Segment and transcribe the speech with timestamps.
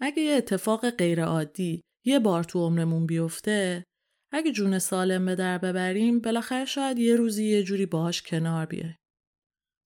[0.00, 3.84] اگه یه اتفاق غیرعادی یه بار تو عمرمون بیفته
[4.32, 8.96] اگه جون سالم به در ببریم بالاخره شاید یه روزی یه جوری باهاش کنار بیایم.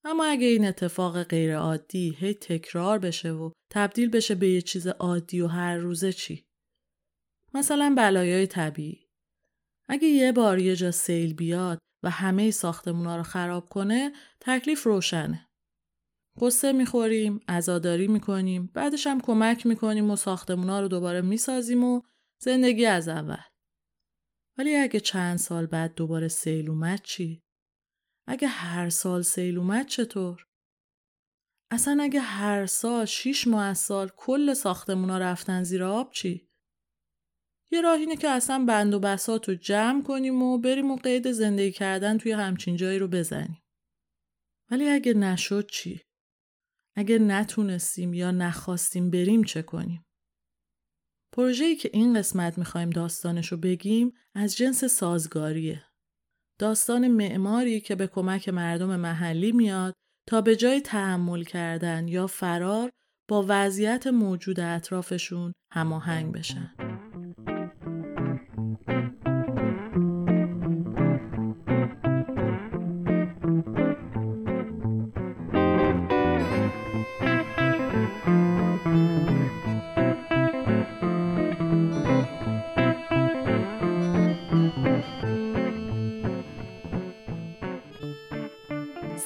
[0.04, 4.86] اما اگه این اتفاق غیر عادی هی تکرار بشه و تبدیل بشه به یه چیز
[4.86, 6.44] عادی و هر روزه چی؟
[7.54, 9.06] مثلا بلایای طبیعی.
[9.88, 15.48] اگه یه بار یه جا سیل بیاد و همه ساختمونا رو خراب کنه تکلیف روشنه.
[16.40, 22.02] قصه می‌خوریم، ازاداری می‌کنیم، بعدش هم کمک می‌کنیم و ساختمونا رو دوباره می‌سازیم و
[22.42, 23.42] زندگی از اول.
[24.58, 27.42] ولی اگه چند سال بعد دوباره سیل اومد چی؟
[28.26, 30.46] اگه هر سال سیل اومد چطور؟
[31.70, 36.48] اصلا اگه هر سال شیش ماه از سال کل ساختمونا رفتن زیر آب چی؟
[37.70, 41.32] یه راه اینه که اصلا بند و بسات رو جمع کنیم و بریم و قید
[41.32, 43.62] زندگی کردن توی همچین جایی رو بزنیم.
[44.70, 46.00] ولی اگه نشد چی؟
[46.96, 50.04] اگه نتونستیم یا نخواستیم بریم چه کنیم؟
[51.32, 55.84] پروژه‌ای که این قسمت می‌خوایم داستانش رو بگیم از جنس سازگاریه.
[56.58, 59.94] داستان معماری که به کمک مردم محلی میاد
[60.28, 62.90] تا به جای تحمل کردن یا فرار
[63.28, 66.74] با وضعیت موجود اطرافشون هماهنگ بشن.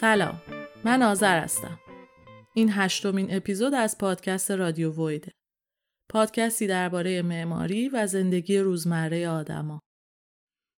[0.07, 0.43] سلام
[0.85, 1.81] من آذر هستم.
[2.55, 5.33] این هشتمین اپیزود از پادکست رادیو ویده
[6.11, 9.81] پادکستی درباره معماری و زندگی روزمره آدما.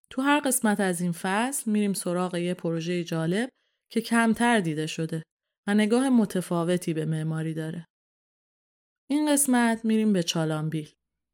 [0.09, 3.49] تو هر قسمت از این فصل میریم سراغ یه پروژه جالب
[3.91, 5.23] که کمتر دیده شده
[5.67, 7.85] و نگاه متفاوتی به معماری داره.
[9.09, 10.89] این قسمت میریم به چالانبیل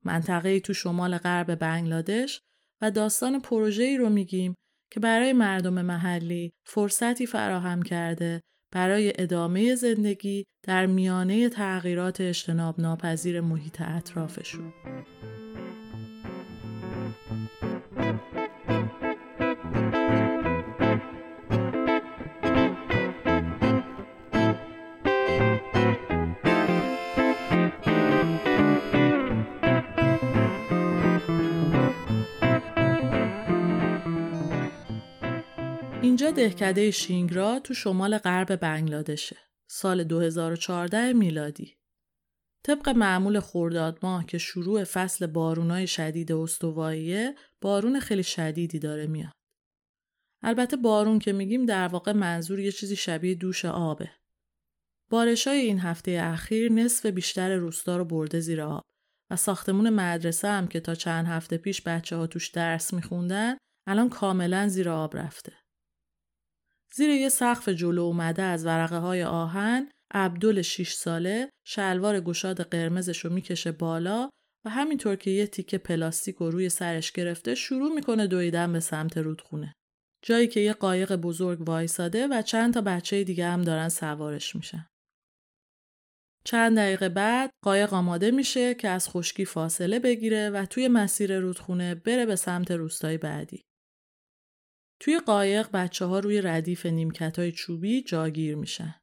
[0.06, 2.42] منطقه تو شمال غرب بنگلادش
[2.82, 4.56] و داستان پروژه‌ای رو میگیم
[4.96, 8.42] که برای مردم محلی فرصتی فراهم کرده
[8.72, 14.74] برای ادامه زندگی در میانه تغییرات اجتناب ناپذیر محیط اطرافشون.
[36.32, 39.38] دهکده شینگرا تو شمال غرب بنگلادشه.
[39.70, 41.78] سال 2014 میلادی.
[42.66, 49.32] طبق معمول خورداد ماه که شروع فصل بارونای شدید استواییه بارون خیلی شدیدی داره میاد.
[50.44, 54.12] البته بارون که میگیم در واقع منظور یه چیزی شبیه دوش آبه.
[55.10, 58.82] بارشای این هفته اخیر نصف بیشتر روستا رو برده زیر آب
[59.32, 63.58] و ساختمون مدرسه هم که تا چند هفته پیش بچه ها توش درس میخوندن
[63.88, 65.54] الان کاملا زیر آب رفته.
[66.94, 73.20] زیر یه سقف جلو اومده از ورقه های آهن عبدال 6 ساله شلوار گشاد قرمزش
[73.26, 74.30] رو می‌کشه بالا
[74.66, 79.18] و همینطور که یه تیکه پلاستیک رو روی سرش گرفته شروع می‌کنه دویدن به سمت
[79.18, 79.74] رودخونه.
[80.26, 84.88] جایی که یه قایق بزرگ وایساده و چند تا بچه دیگه هم دارن سوارش میشن.
[86.46, 91.96] چند دقیقه بعد قایق آماده میشه که از خشکی فاصله بگیره و توی مسیر رودخونه
[91.96, 93.62] بره به سمت روستای بعدی.
[95.00, 98.96] توی قایق بچه ها روی ردیف نیمکت های چوبی جاگیر میشن.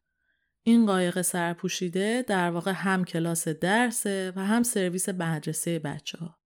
[0.62, 6.38] این قایق سرپوشیده در واقع هم کلاس درسه و هم سرویس مدرسه بچه ها.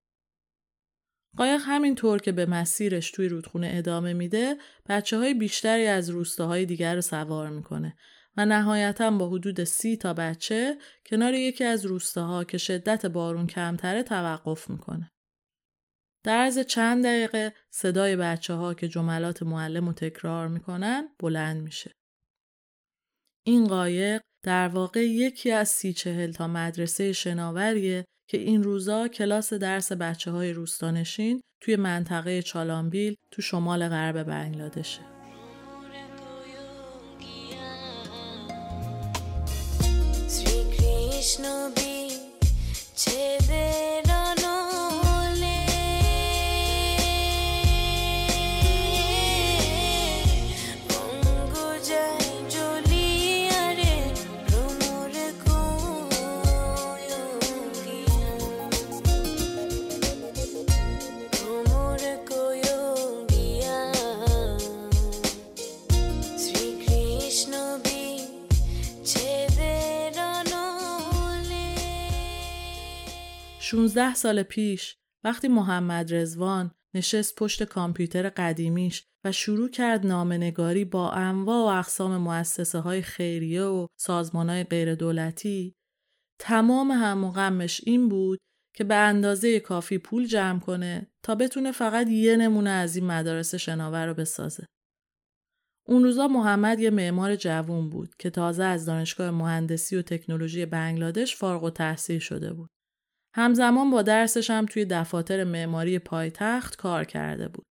[1.36, 4.56] قایق همینطور که به مسیرش توی رودخونه ادامه میده
[4.88, 7.96] بچه های بیشتری از روستاهای دیگر رو سوار می‌کنه
[8.36, 14.02] و نهایتا با حدود سی تا بچه کنار یکی از روستاها که شدت بارون کمتره
[14.02, 15.12] توقف می‌کنه.
[16.26, 21.92] در عرض چند دقیقه صدای بچه ها که جملات معلم رو تکرار می‌کنن بلند میشه.
[23.46, 29.52] این قایق در واقع یکی از سی چهل تا مدرسه شناوریه که این روزا کلاس
[29.52, 35.00] درس بچه های روستانشین توی منطقه چالانبیل تو شمال غرب بنگلادشه.
[41.26, 41.96] Krishna be
[73.76, 81.10] 16 سال پیش وقتی محمد رزوان نشست پشت کامپیوتر قدیمیش و شروع کرد نامنگاری با
[81.10, 85.74] انواع و اقسام مؤسسه های خیریه و سازمان های غیر دولتی
[86.40, 88.38] تمام هم و غمش این بود
[88.76, 93.54] که به اندازه کافی پول جمع کنه تا بتونه فقط یه نمونه از این مدارس
[93.54, 94.66] شناور رو بسازه.
[95.88, 101.36] اون روزا محمد یه معمار جوون بود که تازه از دانشگاه مهندسی و تکنولوژی بنگلادش
[101.36, 102.75] فارغ و تحصیل شده بود.
[103.36, 107.66] همزمان با درسش هم توی دفاتر معماری پایتخت کار کرده بود.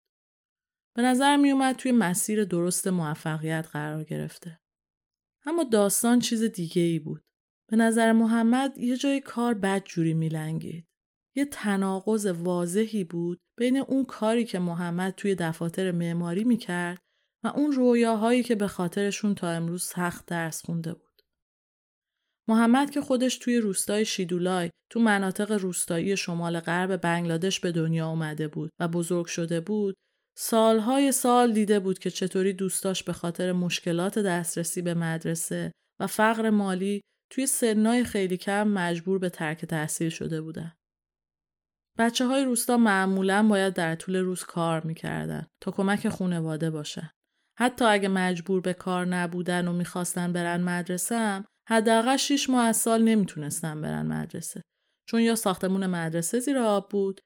[0.95, 4.59] به نظر می اومد توی مسیر درست موفقیت قرار گرفته.
[5.45, 7.21] اما داستان چیز دیگه ای بود.
[7.71, 10.85] به نظر محمد یه جای کار بد جوری میلنگید.
[11.35, 16.99] یه تناقض واضحی بود بین اون کاری که محمد توی دفاتر معماری می‌کرد
[17.43, 21.04] و اون رویاهایی که به خاطرشون تا امروز سخت درس خونده بود.
[22.47, 28.47] محمد که خودش توی روستای شیدولای تو مناطق روستایی شمال غرب بنگلادش به دنیا اومده
[28.47, 29.95] بود و بزرگ شده بود
[30.37, 36.49] سالهای سال دیده بود که چطوری دوستاش به خاطر مشکلات دسترسی به مدرسه و فقر
[36.49, 40.73] مالی توی سنای خیلی کم مجبور به ترک تحصیل شده بودن.
[41.97, 47.09] بچه های روستا معمولا باید در طول روز کار می‌کردن تا کمک خونواده باشن.
[47.59, 52.77] حتی اگه مجبور به کار نبودن و می‌خواستن برن مدرسه هم حداقل 6 ماه از
[52.77, 54.61] سال نمی‌تونستن برن مدرسه.
[55.09, 57.21] چون یا ساختمون مدرسه زیر آب بود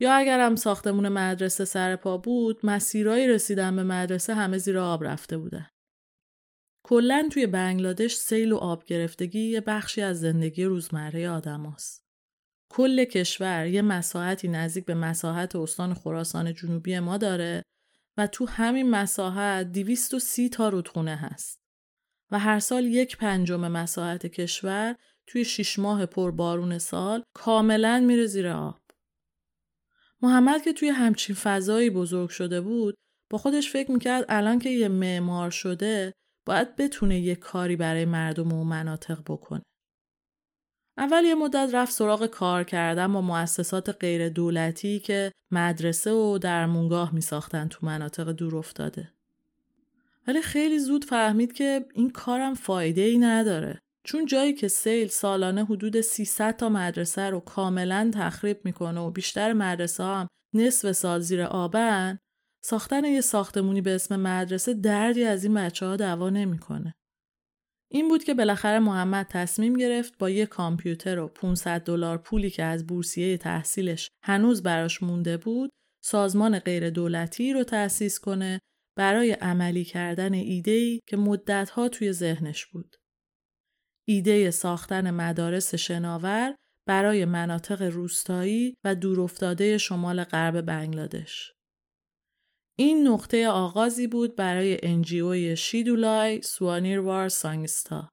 [0.00, 5.38] یا اگرم ساختمون مدرسه سر پا بود مسیرایی رسیدن به مدرسه همه زیر آب رفته
[5.38, 5.66] بودن.
[6.84, 11.76] کلا توی بنگلادش سیل و آب گرفتگی یه بخشی از زندگی روزمره آدم
[12.72, 17.62] کل کشور یه مساحتی نزدیک به مساحت استان خراسان جنوبی ما داره
[18.16, 21.61] و تو همین مساحت 230 تا رودخونه هست.
[22.32, 24.96] و هر سال یک پنجم مساحت کشور
[25.26, 28.80] توی شیش ماه پربارون سال کاملا میره زیر آب.
[30.22, 32.94] محمد که توی همچین فضایی بزرگ شده بود
[33.30, 36.12] با خودش فکر می‌کرد الان که یه معمار شده
[36.46, 39.62] باید بتونه یه کاری برای مردم و مناطق بکنه.
[40.98, 47.14] اول یه مدت رفت سراغ کار کردن با مؤسسات غیر دولتی که مدرسه و درمونگاه
[47.14, 49.12] می ساختن تو مناطق دور افتاده.
[50.26, 53.78] ولی خیلی زود فهمید که این کارم فایده ای نداره.
[54.04, 59.52] چون جایی که سیل سالانه حدود 300 تا مدرسه رو کاملا تخریب می‌کنه و بیشتر
[59.52, 62.18] مدرسه هم نصف سال زیر آبن
[62.64, 66.94] ساختن یه ساختمونی به اسم مدرسه دردی از این بچه ها دوا نمی‌کنه.
[67.90, 72.62] این بود که بالاخره محمد تصمیم گرفت با یه کامپیوتر و 500 دلار پولی که
[72.64, 75.70] از بورسیه تحصیلش هنوز براش مونده بود
[76.04, 78.60] سازمان غیر دولتی رو تأسیس کنه
[78.96, 82.96] برای عملی کردن ایده‌ای که مدتها توی ذهنش بود.
[84.08, 86.54] ایده ساختن مدارس شناور
[86.86, 91.52] برای مناطق روستایی و دورافتاده شمال غرب بنگلادش.
[92.78, 98.08] این نقطه آغازی بود برای انجیوی شیدولای سوانیروار سانگستا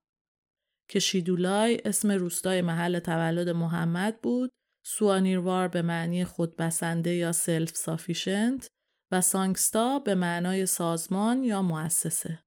[0.89, 4.51] که شیدولای اسم روستای محل تولد محمد بود
[4.85, 8.67] سوانیروار به معنی خودبسنده یا self-sufficient
[9.11, 12.39] و سانگستا به معنای سازمان یا مؤسسه.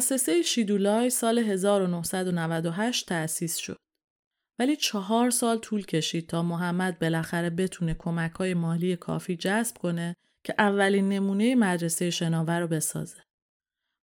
[0.00, 3.76] مؤسسه شیدولای سال 1998 تأسیس شد.
[4.58, 10.14] ولی چهار سال طول کشید تا محمد بالاخره بتونه کمک های مالی کافی جذب کنه
[10.44, 13.16] که اولین نمونه مدرسه شناور رو بسازه.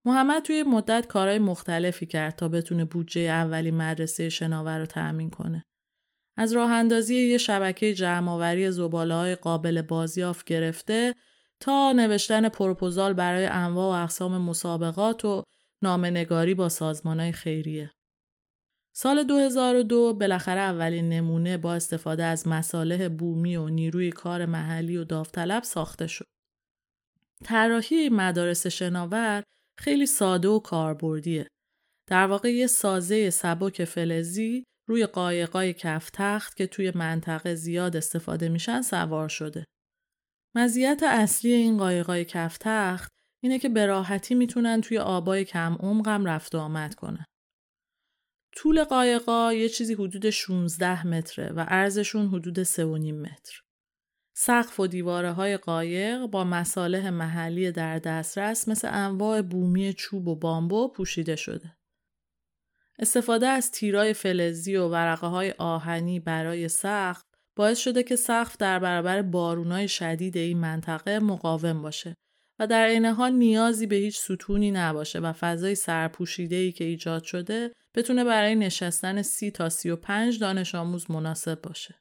[0.06, 5.64] محمد توی مدت کارهای مختلفی کرد تا بتونه بودجه اولین مدرسه شناور رو تأمین کنه.
[6.38, 11.16] از راه اندازی یه شبکه جمعآوری زباله های قابل بازیافت گرفته
[11.60, 15.44] تا نوشتن پروپوزال برای انواع و اقسام مسابقات و
[15.84, 17.92] نامنگاری با سازمانهای خیریه.
[18.96, 25.04] سال 2002 بالاخره اولین نمونه با استفاده از مصالح بومی و نیروی کار محلی و
[25.04, 26.26] داوطلب ساخته شد.
[27.44, 29.44] طراحی مدارس شناور
[29.80, 31.48] خیلی ساده و کاربردیه.
[32.10, 38.50] در واقع یه سازه سبک فلزی روی قایقای کف تخت که توی منطقه زیاد استفاده
[38.50, 39.66] میشن سوار شده.
[40.56, 43.12] مزیت اصلی این قایقای کف تخت
[43.44, 47.26] اینه که به راحتی می‌تونن توی آبای کم عمقم رفت و آمد کنن.
[48.56, 52.80] طول قایقا یه چیزی حدود 16 متره و عرضشون حدود 3.5
[53.14, 53.62] متر.
[54.36, 60.36] سقف و دیواره های قایق با مصالح محلی در دسترس مثل انواع بومی چوب و
[60.36, 61.78] بامبو پوشیده شده.
[63.00, 67.22] استفاده از تیرای فلزی و ورقه های آهنی برای سقف
[67.56, 72.16] باعث شده که سقف در برابر بارونای شدید این منطقه مقاوم باشه
[72.60, 77.24] و در عین حال نیازی به هیچ ستونی نباشه و فضای سرپوشیده ای که ایجاد
[77.24, 81.96] شده بتونه برای نشستن سی تا سی و پنج دانش آموز مناسب باشه.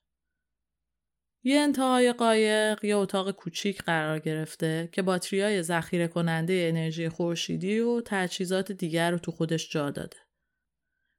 [1.45, 8.01] یه انتهای قایق یه اتاق کوچیک قرار گرفته که باتریای ذخیره کننده انرژی خورشیدی و
[8.05, 10.26] تجهیزات دیگر رو تو خودش جا داده.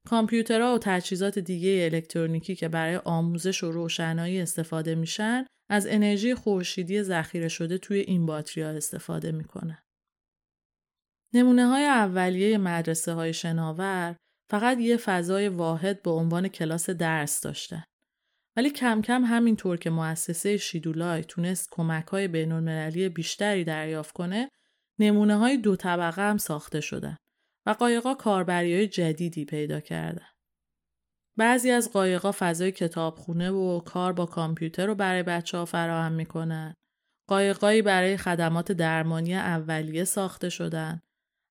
[0.07, 7.03] کامپیوترها و تجهیزات دیگه الکترونیکی که برای آموزش و روشنایی استفاده میشن از انرژی خورشیدی
[7.03, 9.77] ذخیره شده توی این باتری ها استفاده می‌کنن.
[11.33, 14.15] نمونه های اولیه مدرسه های شناور
[14.49, 17.83] فقط یه فضای واحد به عنوان کلاس درس داشتن.
[18.57, 24.49] ولی کم کم همینطور که مؤسسه شیدولای تونست کمک های بین بیشتری دریافت کنه،
[24.99, 27.17] نمونه های دو طبقه هم ساخته شدن.
[27.67, 30.27] و قایقا کاربری های جدیدی پیدا کردن.
[31.37, 36.73] بعضی از قایقا فضای کتابخونه و کار با کامپیوتر رو برای بچه ها فراهم می‌کنن.
[37.29, 41.01] قایقایی برای خدمات درمانی اولیه ساخته شدن.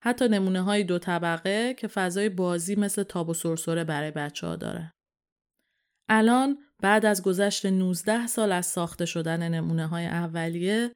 [0.04, 4.56] حتی نمونه های دو طبقه که فضای بازی مثل تاب و سرسره برای بچه ها
[4.56, 4.90] دارن.
[6.08, 10.92] الان بعد از گذشت 19 سال از ساخته شدن نمونه های اولیه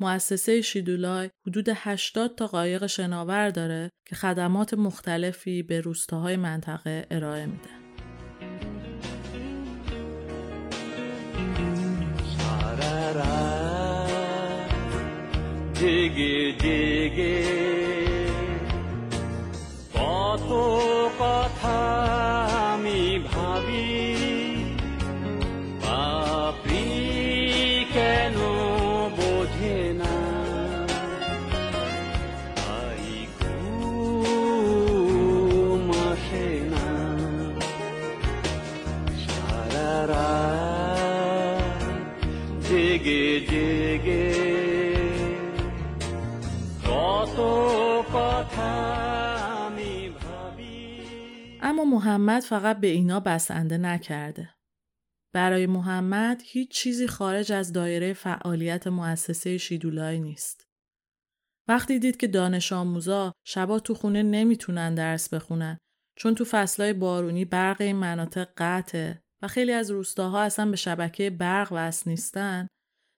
[0.00, 7.46] مؤسسه شیدولای حدود 80 تا قایق شناور داره که خدمات مختلفی به روستاهای منطقه ارائه
[7.46, 7.84] میده.
[21.64, 22.03] اما
[52.04, 54.54] محمد فقط به اینا بسنده نکرده.
[55.34, 60.66] برای محمد هیچ چیزی خارج از دایره فعالیت مؤسسه شیدولای نیست.
[61.68, 65.78] وقتی دید که دانش آموزا شبا تو خونه نمی‌تونن درس بخونن
[66.18, 71.30] چون تو فصلهای بارونی برق این مناطق قطعه و خیلی از روستاها اصلا به شبکه
[71.30, 72.66] برق وصل نیستن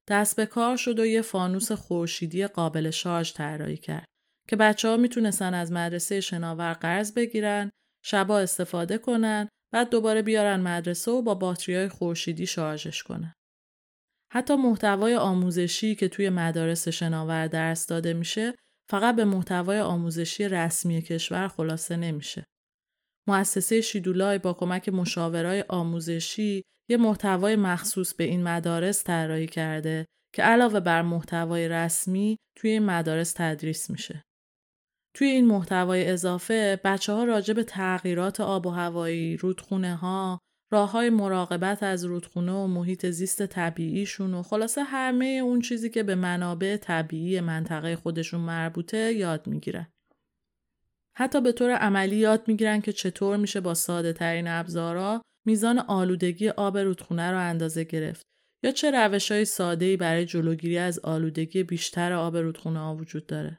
[0.09, 4.07] دست به کار شد و یه فانوس خورشیدی قابل شارژ طراحی کرد
[4.49, 7.71] که بچه ها می‌تونستن از مدرسه شناور قرض بگیرن
[8.07, 13.33] شبا استفاده کنن بعد دوباره بیارن مدرسه و با باتری خورشیدی شارژش کنن.
[14.33, 18.55] حتی محتوای آموزشی که توی مدارس شناور درس داده میشه
[18.91, 22.45] فقط به محتوای آموزشی رسمی کشور خلاصه نمیشه.
[23.29, 30.43] مؤسسه شیدولای با کمک مشاورای آموزشی یه محتوای مخصوص به این مدارس طراحی کرده که
[30.43, 34.26] علاوه بر محتوای رسمی توی این مدارس تدریس میشه.
[35.17, 40.91] توی این محتوای اضافه بچه ها راجع به تغییرات آب و هوایی، رودخونه ها، راه
[40.91, 46.15] های مراقبت از رودخونه و محیط زیست طبیعیشون و خلاصه همه اون چیزی که به
[46.15, 49.87] منابع طبیعی منطقه خودشون مربوطه یاد می‌گیرن.
[51.17, 56.49] حتی به طور عملی یاد می‌گیرن که چطور میشه با ساده ترین ابزارا میزان آلودگی
[56.49, 58.27] آب رودخونه رو اندازه گرفت
[58.63, 63.59] یا چه روش های برای جلوگیری از آلودگی بیشتر آب رودخونه ها وجود داره.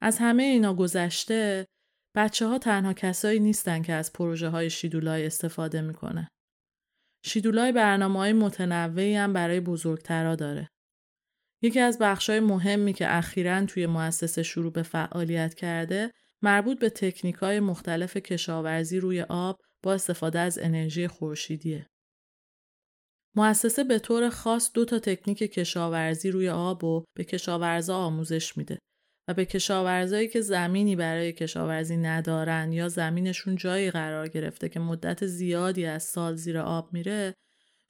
[0.00, 1.66] از همه اینا گذشته
[2.16, 6.28] بچه ها تنها کسایی نیستن که از پروژه های شیدولای استفاده می‌کنه.
[7.24, 10.68] شیدولای برنامه های متنوعی هم برای بزرگترا داره.
[11.62, 16.12] یکی از بخش های مهمی که اخیرا توی مؤسسه شروع به فعالیت کرده
[16.42, 21.86] مربوط به تکنیک های مختلف کشاورزی روی آب با استفاده از انرژی خورشیدیه.
[23.36, 28.78] مؤسسه به طور خاص دو تا تکنیک کشاورزی روی آب و به کشاورزا آموزش میده
[29.28, 35.26] و به کشاورزایی که زمینی برای کشاورزی ندارن یا زمینشون جایی قرار گرفته که مدت
[35.26, 37.34] زیادی از سال زیر آب میره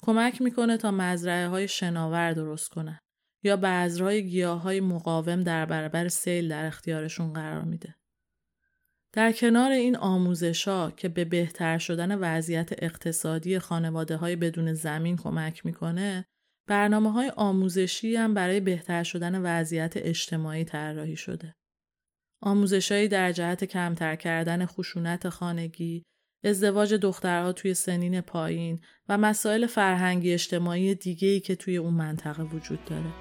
[0.02, 2.98] کمک می‌کنه تا مزرعه های شناور درست کنن
[3.42, 7.94] یا بذرهای گیاه های مقاوم در برابر سیل در اختیارشون قرار میده.
[9.12, 15.16] در کنار این آموزش ها که به بهتر شدن وضعیت اقتصادی خانواده های بدون زمین
[15.16, 16.26] کمک می‌کنه
[16.66, 21.54] برنامه های آموزشی هم برای بهتر شدن وضعیت اجتماعی طراحی شده.
[22.42, 26.02] آموزشهایی در جهت کمتر کردن خشونت خانگی،
[26.44, 32.84] ازدواج دخترها توی سنین پایین و مسائل فرهنگی اجتماعی دیگه‌ای که توی اون منطقه وجود
[32.84, 33.12] داره.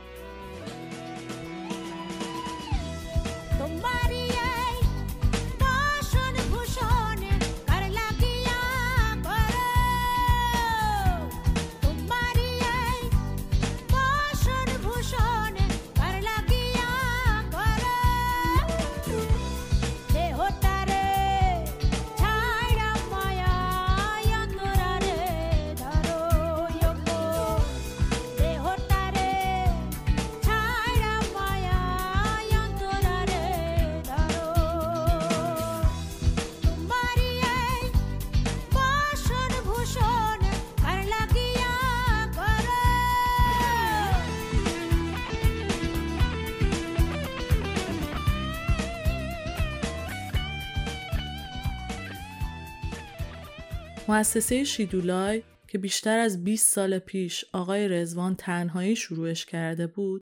[54.07, 60.21] مؤسسه شیدولای که بیشتر از 20 سال پیش آقای رزوان تنهایی شروعش کرده بود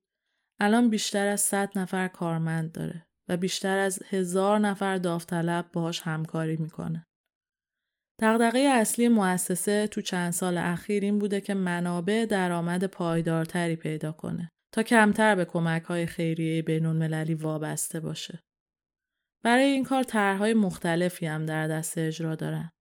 [0.60, 6.58] الان بیشتر از 100 نفر کارمند داره و بیشتر از هزار نفر داوطلب باهاش همکاری
[6.58, 7.06] می‌کنه.
[8.22, 14.50] دغدغه اصلی مؤسسه تو چند سال اخیر این بوده که منابع درآمد پایدارتری پیدا کنه
[14.74, 18.40] تا کمتر به کمک های خیریه بین المللی وابسته باشه.
[19.44, 22.73] برای این کار طرحهای مختلفی هم در دست اجرا دارن.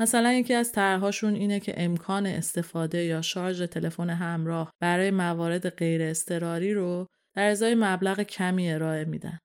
[0.00, 6.02] مثلا یکی از طرحهاشون اینه که امکان استفاده یا شارژ تلفن همراه برای موارد غیر
[6.02, 9.38] اضطراری رو در ازای مبلغ کمی ارائه میدن.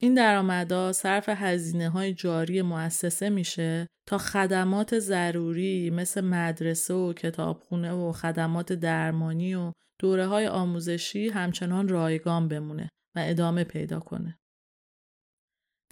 [0.00, 7.92] این درآمدها صرف هزینه های جاری مؤسسه میشه تا خدمات ضروری مثل مدرسه و کتابخونه
[7.92, 14.38] و خدمات درمانی و دوره های آموزشی همچنان رایگان بمونه و ادامه پیدا کنه.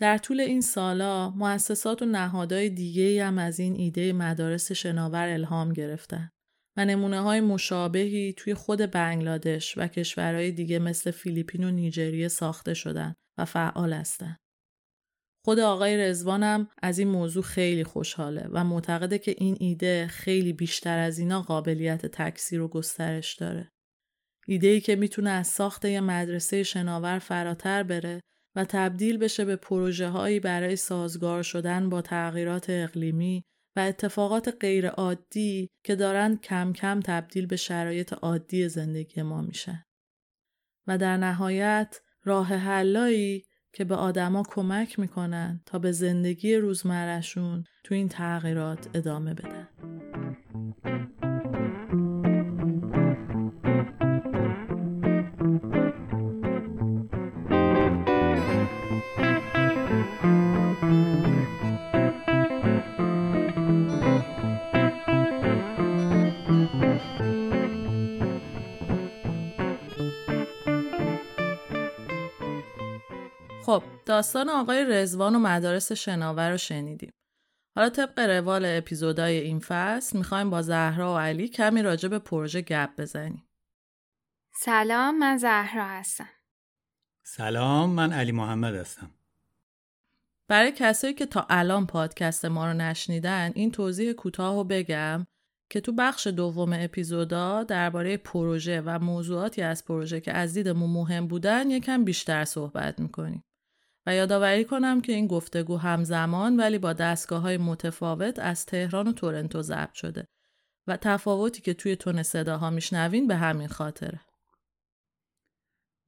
[0.00, 5.72] در طول این سالا مؤسسات و نهادهای دیگه هم از این ایده مدارس شناور الهام
[5.72, 6.30] گرفتن
[6.76, 12.74] و نمونه های مشابهی توی خود بنگلادش و کشورهای دیگه مثل فیلیپین و نیجریه ساخته
[12.74, 14.36] شدن و فعال هستن.
[15.44, 20.98] خود آقای رزوانم از این موضوع خیلی خوشحاله و معتقده که این ایده خیلی بیشتر
[20.98, 23.68] از اینا قابلیت تکثیر و گسترش داره.
[24.46, 28.20] ایده ای که می‌تونه از ساخت یه مدرسه شناور فراتر بره
[28.56, 33.44] و تبدیل بشه به پروژه هایی برای سازگار شدن با تغییرات اقلیمی
[33.76, 39.84] و اتفاقات غیر عادی که دارن کم کم تبدیل به شرایط عادی زندگی ما میشن.
[40.86, 47.94] و در نهایت راه حلایی که به آدما کمک می‌کنن تا به زندگی روزمرهشون تو
[47.94, 49.68] این تغییرات ادامه بدن.
[74.10, 77.12] داستان آقای رزوان و مدارس شناور رو شنیدیم.
[77.76, 82.60] حالا طبق روال اپیزودهای این فصل می‌خوایم با زهرا و علی کمی راجع به پروژه
[82.60, 83.48] گپ بزنیم.
[84.54, 86.28] سلام من زهرا هستم.
[87.22, 89.10] سلام من علی محمد هستم.
[90.48, 95.26] برای کسایی که تا الان پادکست ما رو نشنیدن این توضیح کوتاه رو بگم
[95.70, 101.26] که تو بخش دوم اپیزودا درباره پروژه و موضوعاتی از پروژه که از دیدمون مهم
[101.26, 103.44] بودن یکم بیشتر صحبت می‌کنیم.
[104.06, 109.12] و یادآوری کنم که این گفتگو همزمان ولی با دستگاه های متفاوت از تهران و
[109.12, 110.26] تورنتو ضبط شده
[110.86, 114.20] و تفاوتی که توی تون صداها میشنوین به همین خاطره.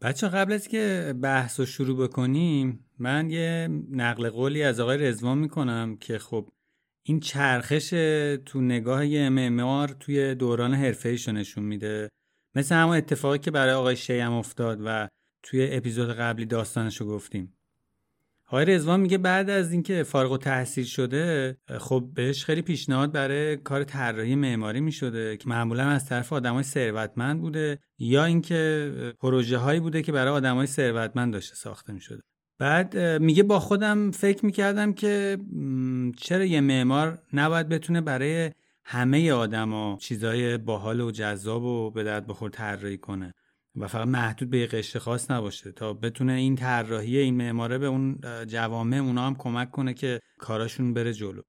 [0.02, 5.38] بچه قبل از که بحث رو شروع بکنیم من یه نقل قولی از آقای رزوان
[5.38, 6.48] می‌کنم که خب
[7.06, 7.90] این چرخش
[8.46, 12.08] تو نگاه یه معمار توی دوران حرفه نشون میده
[12.54, 15.08] مثل همون اتفاقی که برای آقای شیم افتاد و
[15.42, 17.54] توی اپیزود قبلی داستانش رو گفتیم
[18.52, 23.84] آقای رزوان میگه بعد از اینکه فارغ تحصیل شده خب بهش خیلی پیشنهاد برای کار
[23.84, 30.02] طراحی معماری می‌شده که معمولا از طرف آدمای ثروتمند بوده یا اینکه پروژه هایی بوده
[30.02, 32.22] که برای آدمای ثروتمند داشته ساخته می‌شده.
[32.58, 35.38] بعد میگه با خودم فکر می‌کردم که
[36.16, 38.50] چرا یه معمار نباید بتونه برای
[38.84, 43.34] همه آدما چیزای باحال و جذاب و به درد بخور طراحی کنه.
[43.76, 45.72] و فقط محدود به قشر خاص نباشه.
[45.72, 50.94] تا بتونه این طراحی این معماره به اون جوامع اونا هم کمک کنه که کاراشون
[50.94, 51.42] بره جلو.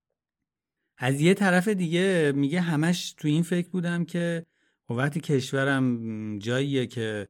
[0.97, 4.45] از یه طرف دیگه میگه همش تو این فکر بودم که
[4.87, 7.27] خب وقتی کشورم جاییه که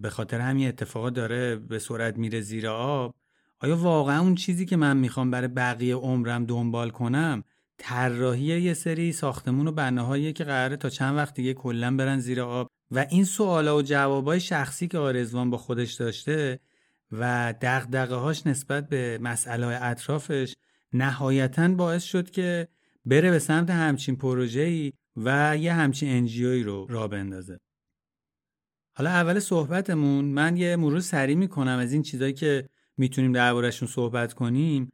[0.00, 3.14] به خاطر همین اتفاقات داره به سرعت میره زیر آب
[3.60, 7.44] آیا واقعا اون چیزی که من می‌خوام برای بقیه عمرم دنبال کنم
[7.78, 12.40] طراحی یه سری ساختمون و بناهایی که قراره تا چند وقت دیگه کلا برن زیر
[12.40, 16.60] آب؟ و این سوالا و جوابای شخصی که آرزوان با خودش داشته
[17.12, 20.54] و دغدغه هاش نسبت به مسئله اطرافش
[20.92, 22.68] نهایتا باعث شد که
[23.04, 27.60] بره به سمت همچین پروژه‌ای و یه همچین انجیوی رو را بندازه.
[28.96, 34.32] حالا اول صحبتمون من یه مرور سریع می‌کنم از این چیزایی که می‌تونیم دربارهشون صحبت
[34.32, 34.92] کنیم.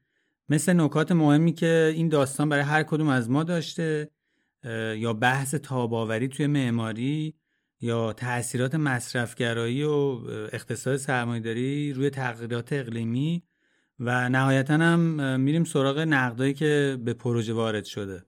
[0.49, 4.11] مثل نکات مهمی که این داستان برای هر کدوم از ما داشته
[4.97, 7.35] یا بحث تاباوری توی معماری
[7.81, 10.21] یا تاثیرات مصرفگرایی و
[10.53, 13.43] اقتصاد سرمایهداری روی تغییرات اقلیمی
[13.99, 18.27] و نهایتا هم میریم سراغ نقدایی که به پروژه وارد شده.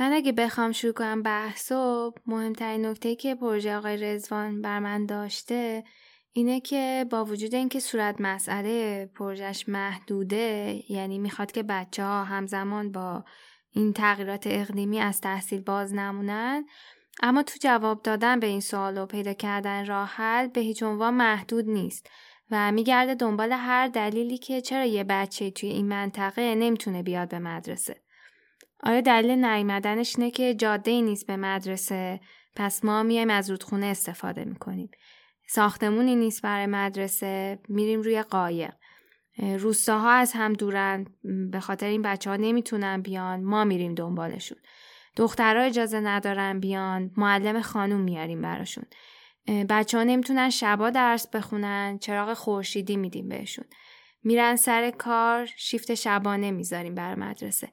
[0.00, 5.84] من اگه بخوام شروع کنم بحثو مهمترین نکته که پروژه آقای رزوان بر من داشته
[6.32, 12.92] اینه که با وجود اینکه صورت مسئله پروژش محدوده یعنی می‌خواد که بچه ها همزمان
[12.92, 13.24] با
[13.70, 16.64] این تغییرات اقلیمی از تحصیل باز نمونن
[17.22, 21.14] اما تو جواب دادن به این سوال و پیدا کردن راه حل به هیچ عنوان
[21.14, 22.10] محدود نیست
[22.50, 27.38] و میگرده دنبال هر دلیلی که چرا یه بچه توی این منطقه نمی‌تونه بیاد به
[27.38, 28.02] مدرسه.
[28.82, 32.20] آیا دلیل نیمدنش اینه که جاده ای نیست به مدرسه
[32.56, 34.90] پس ما میایم از رودخونه استفاده می‌کنیم.
[35.48, 38.72] ساختمونی نیست برای مدرسه میریم روی قایق.
[39.38, 41.06] روستاها از هم دورن
[41.50, 44.58] به خاطر این بچه ها نمی‌تونن بیان ما میریم دنبالشون.
[45.16, 48.84] دخترها اجازه ندارن بیان معلم خانوم میاریم براشون.
[49.68, 53.64] بچه ها نمی‌تونن شبا درس بخونن چراغ خورشیدی میدیم بهشون.
[54.24, 57.68] میرن سر کار شیفت شبانه می‌ذاریم بر مدرسه.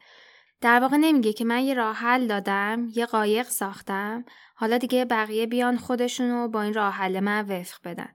[0.61, 4.25] در واقع نمیگه که من یه راه حل دادم یه قایق ساختم
[4.55, 8.09] حالا دیگه بقیه بیان خودشونو با این راه حل من وفق بدن.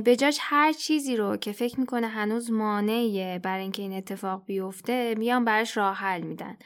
[0.00, 5.14] به جاش هر چیزی رو که فکر می‌کنه هنوز مانعیه برای اینکه این اتفاق بیفته
[5.18, 6.56] میان براش راه حل میدن.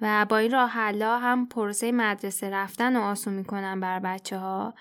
[0.00, 4.74] و با این راه حلا هم پروسه مدرسه رفتن رو آسون می‌کنن بر بچه ها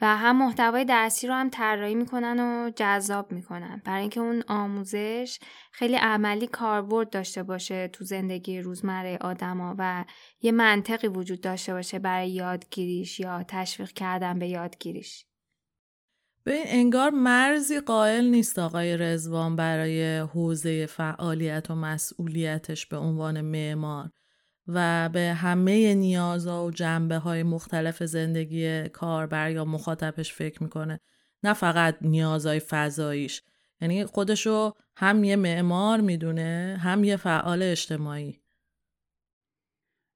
[0.00, 3.82] و هم محتوای درسی رو هم طراحی می‌کنن و جذاب می‌کنن.
[3.84, 5.38] برای اینکه اون آموزش
[5.72, 10.04] خیلی عملی کاربرد داشته باشه تو زندگی روزمره آدما و
[10.40, 15.24] یه منطقی وجود داشته باشه برای یادگیریش یا تشویق کردن به یادگیریش.
[16.44, 24.10] به انگار مرزی قائل نیست آقای رزوان برای حوزه فعالیت و مسئولیتش به عنوان معمار.
[24.68, 31.00] و به همه نیازها و جنبه های مختلف زندگی کاربر یا مخاطبش فکر می‌کنه.
[31.42, 33.42] نه فقط نیازهای فضاییش.
[33.80, 38.40] یعنی خودشو هم یه معمار می‌دونه هم یه فعال اجتماعی.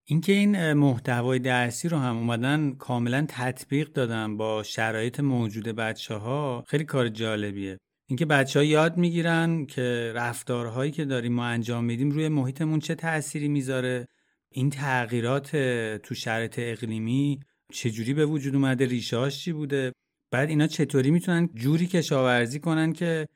[0.04, 6.64] اینکه این محتوای درسی رو هم اومدن کاملا تطبیق دادن با شرایط موجود بچه ها
[6.68, 7.78] خیلی کار جالبیه.
[8.06, 12.94] اینکه بچه ها یاد می‌گیرن که رفتارهایی که داریم ما انجام میدیم روی محیطمون چه
[12.94, 14.08] تأثیری می‌ذاره.
[14.50, 15.56] این تغییرات
[15.96, 17.40] تو شرایط اقلیمی
[17.72, 19.92] چجوری به وجود اومده؟ ریشهاش چی بوده؟
[20.30, 23.28] بعد اینا چطوری می‌تونن جوری کشاورزی کنن که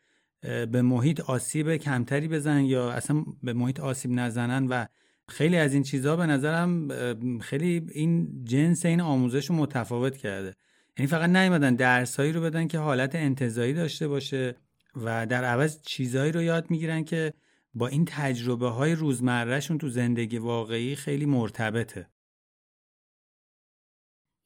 [0.43, 4.87] به محیط آسیب کمتری بزنن یا اصلا به محیط آسیب نزنن؟ و
[5.29, 6.89] خیلی از این چیزها به نظرم
[7.39, 10.55] خیلی این جنس این آموزش رو متفاوت کرده.
[10.99, 14.57] یعنی فقط نیومدن درسایی رو بدن که حالت انتظایی داشته باشه
[14.97, 17.33] و در عوض چیزهایی رو یاد می‌گیرن که
[17.75, 22.09] با این تجربه های روزمرهشون تو زندگی واقعی خیلی مرتبطه.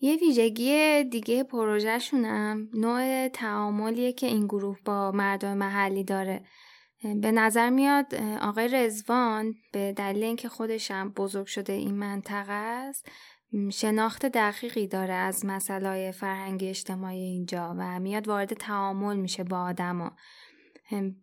[0.00, 6.44] یه ویژگی دیگه پروژهشونم نوع تعاملیه که این گروه با مردم محلی داره.
[7.02, 13.08] به نظر میاد آقای رزوان به دلیل اینکه خودشم بزرگ شده این منطقه است
[13.72, 20.16] شناخت دقیقی داره از مسائل فرهنگی اجتماعی اینجا و میاد وارد تعامل میشه با آدما.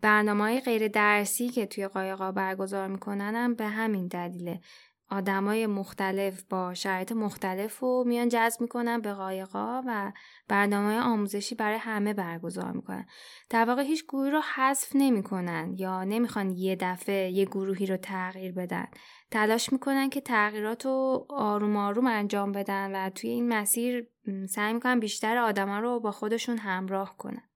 [0.01, 4.61] برنامه های غیر درسی که توی قایقا برگزار می‌کنن هم به همین دلیله.
[5.09, 10.11] آدمای مختلف با شرایط مختلف رو میان جذب می‌کنن به قایقا و
[10.47, 13.05] برنامه آموزشی برای همه برگزار می‌کنن.
[13.49, 18.51] در واقع هیچ گروهی رو حذف نمی‌کنن یا نمی‌خوان یه دفعه یه گروهی رو تغییر
[18.51, 18.87] بدن.
[19.31, 24.07] تلاش می‌کنن که تغییرات رو آروم آروم انجام بدن و توی این مسیر
[24.49, 27.49] سعی می‌کنن بیشتر آدما رو با خودشون همراه کنن.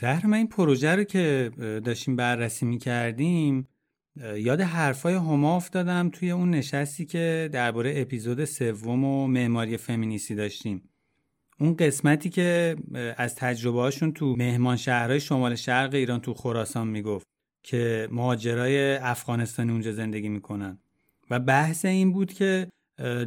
[0.00, 1.50] زهر من این پروژه رو که
[1.84, 3.68] داشتیم بررسی می کردیم
[4.36, 10.90] یاد حرفای هما افتادم توی اون نشستی که درباره اپیزود سوم و معماری فمینیستی داشتیم.
[11.58, 12.76] اون قسمتی که
[13.16, 17.26] از تجربه هاشون تو مهمان شهرهای شمال شرق ایران تو خراسان می‌گفت
[17.62, 20.78] که مهاجرای افغانستانی اونجا زندگی می‌کنن.
[21.30, 22.68] و بحث این بود که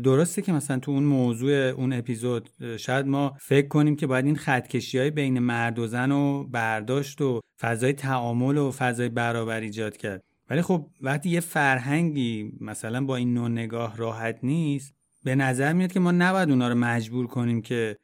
[0.03, 4.35] درسته که مثلا تو اون موضوع اون اپیزود شاید ما فکر کنیم که باید این
[4.35, 9.97] خطکشی های بین مرد و زن و برداشت و فضای تعامل و فضای برابر ایجاد
[9.97, 10.23] کرد.
[10.49, 15.91] ولی خب وقتی یه فرهنگی مثلا با این نوع نگاه راحت نیست به نظر میاد
[15.91, 17.97] که ما نباید اونا رو مجبور کنیم که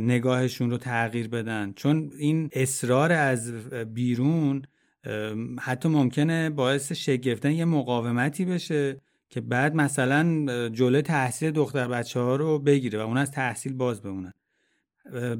[0.00, 1.72] نگاهشون رو تغییر بدن.
[1.76, 3.52] چون این اصرار از
[3.94, 4.62] بیرون
[5.60, 9.00] حتی ممکنه باعث شگفتن یه مقاومتی بشه.
[9.34, 14.02] که بعد مثلا جلوی تحصیل دختر بچه ها رو بگیره و اون از تحصیل باز
[14.02, 14.32] بمونن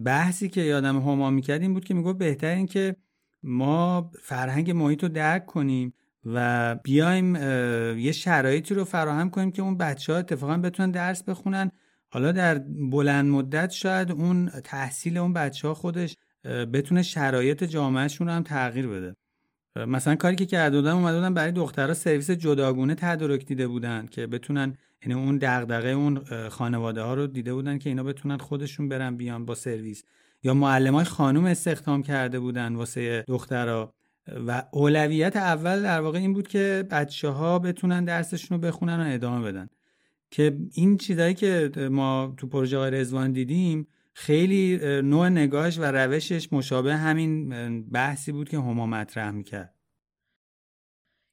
[0.05, 2.97] بحثی که یادم هما می‌کرد این بود که میگو بهتر این که
[3.43, 7.37] ما فرهنگ محیط رو درک کنیم و بیایم
[7.99, 11.71] یه شرایطی رو فراهم کنیم که اون بچه ها اتفاقا بتونن درس بخونن.
[12.09, 12.59] حالا در
[12.91, 19.17] بلند مدت شاید اون تحصیل اون بچه ها خودش بتونه شرایط جامعهشون هم تغییر بده.
[19.77, 24.27] مثلا کاری که کرده بودن اومده بودن برای دخترها سرویس جداگونه تدارک دیده بودن که
[24.27, 29.17] بتونن یعنی اون دغدغه اون خانواده ها رو دیده بودن که اینا بتونن خودشون برن
[29.17, 30.05] بیان با سرویس.
[30.43, 33.95] یا معلمای خانم استخدام کرده بودن واسه دخترها.
[34.47, 39.15] و اولویت اول در واقع این بود که بچه ها بتونن درسشون رو بخونن و
[39.15, 39.69] ادامه بدن.
[40.31, 46.97] که این چیزایی که ما تو پروژه رزوان دیدیم خیلی نوع نگاهش و روشش مشابه
[46.97, 47.51] همین
[47.91, 49.75] بحثی بود که هما مطرح می‌کرد.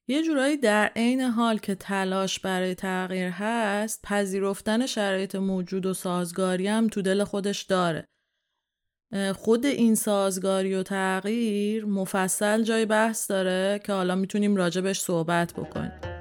[0.08, 6.66] یه جورایی در عین حال که تلاش برای تغییر هست پذیرفتن شرایط موجود و سازگاری
[6.66, 8.04] هم تو دل خودش داره.
[9.34, 16.11] خود این سازگاری و تغییر مفصل جای بحث داره که حالا می‌تونیم راجبش صحبت بکنیم.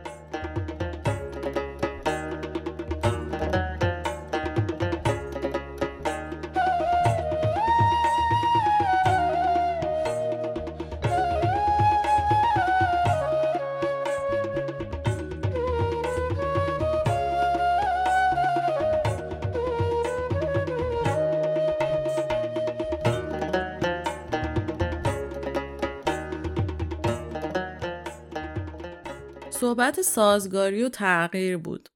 [29.92, 31.90] صحبت سازگاری و تغییر بود.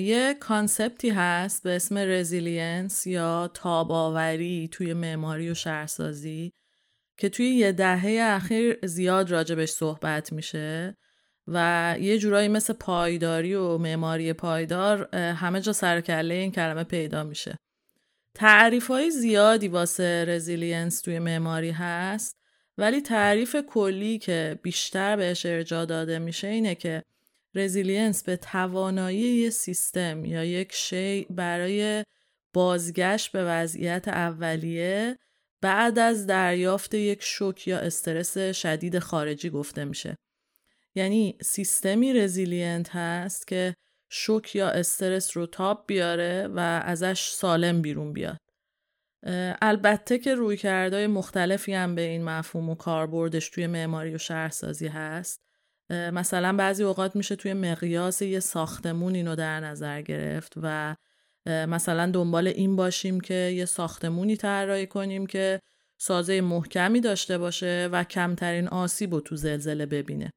[0.00, 6.52] یه concept ی هست به اسم resilience یا تاب‌آوری توی معماری و شهرسازی
[7.16, 10.96] که توی یه دهه اخیر زیاد راجع‌بهش صحبت میشه
[11.46, 17.56] و یه جورایی مثل پایداری و معماری پایدار همه جا سرکله این کلمه پیدا میشه.
[18.34, 22.36] تعریف های زیادی واسه resilience توی معماری هست
[22.78, 27.02] ولی تعریف کلی که بیشتر بهش ارجاع داده میشه اینه که
[27.56, 32.04] resilience به توانایی یه سیستم یا یک شی برای
[32.52, 35.18] بازگشت به وضعیت اولیه
[35.60, 40.16] بعد از دریافت یک شوک یا استرس شدید خارجی گفته میشه.
[40.94, 43.74] یعنی سیستمی resilient هست که
[44.10, 48.38] شوک یا استرس رو تاب بیاره و ازش سالم بیرون بیاد.
[49.62, 54.86] البته که روی کردهای مختلفی هم به این مفهوم و کاربردش توی معماری و شهرسازی
[54.86, 55.45] هست
[55.90, 60.96] مثلا بعضی اوقات میشه توی مقیاس یه ساختمون اینو در نظر گرفت و
[61.46, 65.60] مثلا دنبال این باشیم که یه ساختمونی طراحی کنیم که
[65.98, 70.32] سازه محکمی داشته باشه و کمترین آسیب رو تو زلزله ببینه.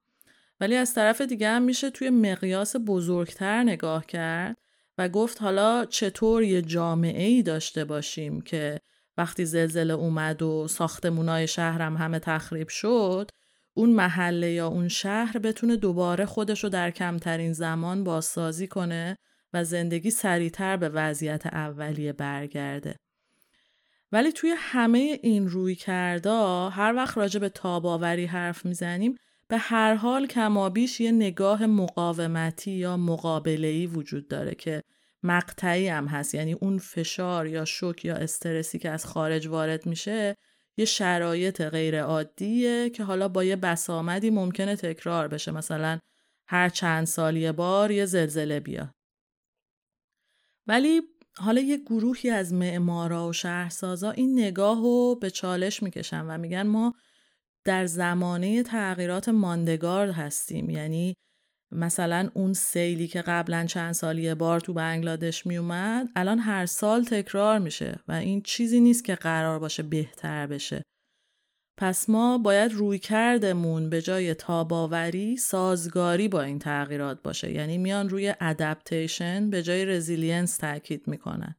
[0.59, 4.57] ولی از طرف دیگه هم میشه توی مقیاس بزرگتر نگاه کرد
[4.97, 8.79] و گفت حالا چطور یه جامعه ای داشته باشیم که
[9.17, 13.31] وقتی زلزله اومد و ساختمونای شهرم همه تخریب شد
[13.79, 19.17] اون محله یا اون شهر بتونه دوباره خودش رو در کمترین زمان بازسازی کنه
[19.53, 22.95] و زندگی سریعتر به وضعیت اولیه برگرده.
[24.11, 29.15] ولی توی همه این روی کردا هر وقت راجع به تاباوری حرف می‌زنیم
[29.47, 34.81] به هر حال کمابیش یه نگاه مقاومتی یا مقابله‌ای وجود داره که
[35.23, 40.35] مقطعی هم هست یعنی اون فشار یا شوک یا استرسی که از خارج وارد میشه
[40.79, 45.51] یه شرایط غیر عادیه که حالا با یه بسامدی ممکنه تکرار بشه.
[45.51, 45.99] مثلا
[46.47, 48.91] هر چند سالی بار یه زلزله بیاد.
[50.67, 51.01] ولی
[51.37, 56.67] حالا یه گروهی از معمارا و شهرسازا این نگاه رو به چالش می‌کشن و میگن
[56.67, 56.93] ما
[57.65, 60.69] در زمانه تغییرات ماندگار هستیم.
[60.69, 61.15] یعنی
[61.71, 67.03] مثلا اون سیلی که قبلا چند سالی یه بار تو بنگلادش میومد الان هر سال
[67.03, 70.83] تکرار میشه و این چیزی نیست که قرار باشه بهتر بشه.
[71.77, 77.51] پس ما باید رویکردمون به جای تاب‌آوری سازگاری با این تغییرات باشه.
[77.51, 81.55] یعنی میان روی adaptation به جای resilience تاکید می‌کنن.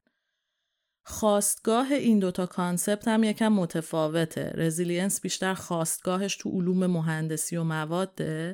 [1.05, 4.51] خاستگاه این دوتا concept هم یکم متفاوته.
[4.55, 8.53] resilience بیشتر خاستگاهش تو علوم مهندسی و مواده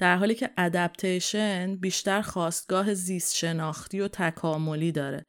[0.00, 5.24] در حالی که ادپتیشن بیشتر خواستگاه زیست شناختی و تکاملی داره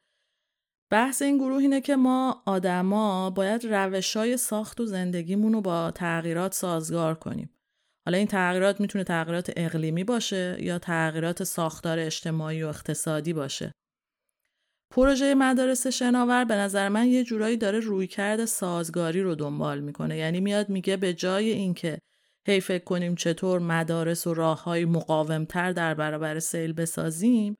[0.92, 6.54] بحث این گروه اینه که ما آدما باید روشای ساخت و زندگیمون رو با تغییرات
[6.54, 7.50] سازگار کنیم.
[8.06, 13.72] حالا این تغییرات می‌تونه تغییرات اقلیمی باشه یا تغییرات ساختار اجتماعی و اقتصادی باشه.
[14.94, 20.40] پروژه مدارس شناور به نظر من یه جورایی داره رویکرد سازگاری رو دنبال می‌کنه یعنی
[20.40, 21.98] میاد میگه به جای اینکه
[22.44, 27.56] هی فکر کنیم چطور مدارس و راههای مقاومتر در برابر سیل بسازیم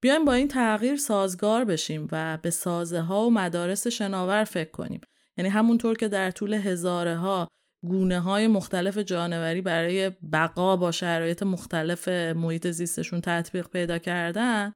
[0.00, 5.00] بیایم با این تغییر سازگار بشیم و به سازه ها و مدارس شناور فکر کنیم.
[5.36, 7.48] یعنی همونطور که در طول هزاره ها
[7.82, 14.72] گونه های مختلف جانوری برای بقا با شرایط مختلف محیط زیستشون تطبیق پیدا کردن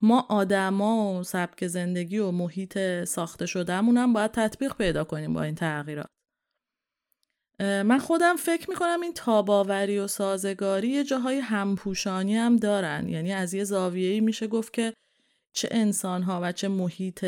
[0.00, 5.42] ما آدما و سبک زندگی و محیط ساخته شدهمون هم باید تطبیق پیدا کنیم با
[5.42, 6.17] این تغییرات.
[7.60, 13.54] من خودم فکر می‌کنم این تاباوری و سازگاری یه جاهای همپوشانی هم دارن یعنی از
[13.54, 14.92] یه زاویه‌ای میشه گفت که
[15.52, 17.20] چه انسانها و چه محیط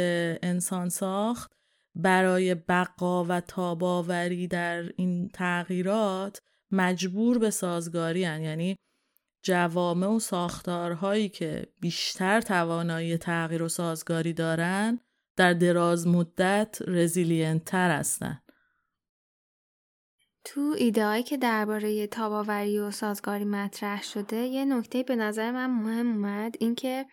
[0.42, 1.52] انسان ساخت
[1.94, 6.40] برای بقا و تاباوری در این تغییرات
[6.70, 8.42] مجبور به سازگاری هن.
[8.42, 8.76] یعنی
[9.42, 15.00] جوامع و ساختارهایی که بیشتر توانایی تغییر و سازگاری دارن
[15.36, 18.40] در دراز مدت resilient تر هستن
[20.44, 26.06] تو ایدههایی که درباره تاب‌آوری و سازگاری مطرح شده یه نکته به نظر من مهم
[26.06, 27.06] اومد اینکه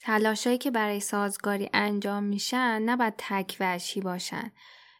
[0.00, 4.52] تلاشایی که برای سازگاری انجام میشن نباید تک وجهی باشن.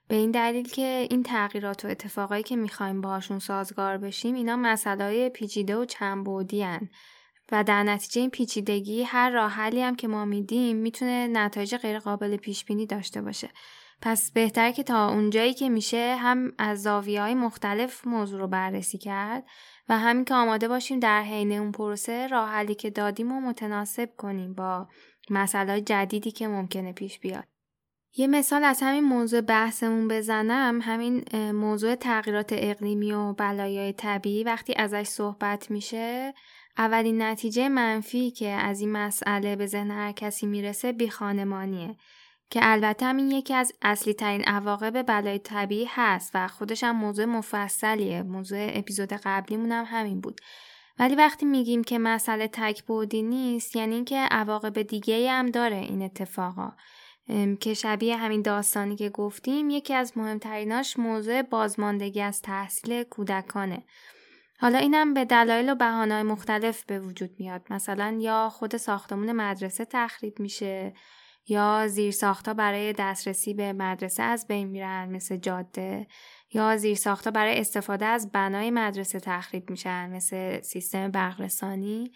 [0.08, 5.28] به این دلیل که این تغییرات و اتفاقایی که می‌خوایم باهاشون سازگار بشیم اینا مسئله
[5.28, 6.28] پیچیده و چند
[7.52, 12.36] و در نتیجه این پیچیدگی هر راه حلی هم که ما میدیم می‌تونه نتایج غیرقابل
[12.36, 13.50] پیش بینی داشته باشه.
[14.02, 18.98] پس بهتر که تا اونجایی که میشه هم از زاویه های مختلف موضوع رو بررسی
[18.98, 19.44] کرد
[19.88, 24.16] و همین که آماده باشیم در حین اون پروسه راه حلی که دادیم و متناسب
[24.16, 24.88] کنیم با
[25.30, 27.44] مسئله جدیدی که ممکنه پیش بیاد.
[28.16, 34.74] یه مثال از همین موضوع بحثمون بزنم همین موضوع تغییرات اقلیمی و بلایای طبیعی وقتی
[34.74, 36.34] ازش صحبت میشه
[36.78, 41.96] اولین نتیجه منفی که از این مسئله به ذهن هر کسی می‌رسه بیخانمانیه
[42.50, 47.24] که البته همین یکی از اصلی ترین عواقب بلای طبیعی هست و خودش هم موضوع
[47.24, 48.22] مفصلیه.
[48.22, 50.40] موضوع اپیزود قبلیمون هم همین بود.
[50.98, 56.02] ولی وقتی میگیم که مسئله تک بودی نیست یعنی اینکه عواقب دیگه هم داره این
[56.02, 56.72] اتفاقا.
[57.60, 63.84] که شبیه همین داستانی که گفتیم یکی از مهمتریناش موضوع بازماندگی از تحصیل کودکانه.
[64.58, 67.62] حالا اینم به دلایل و بهانه‌های مختلف به وجود میاد.
[67.70, 70.92] مثلا یا خود ساختمون مدرسه تخریب میشه
[71.50, 76.06] یا زیرساختها برای دسترسی به مدرسه از بین میرن مثل جاده
[76.52, 82.12] یا زیرساختها برای استفاده از بنای مدرسه تخریب میشن مثل سیستم برقرسانی.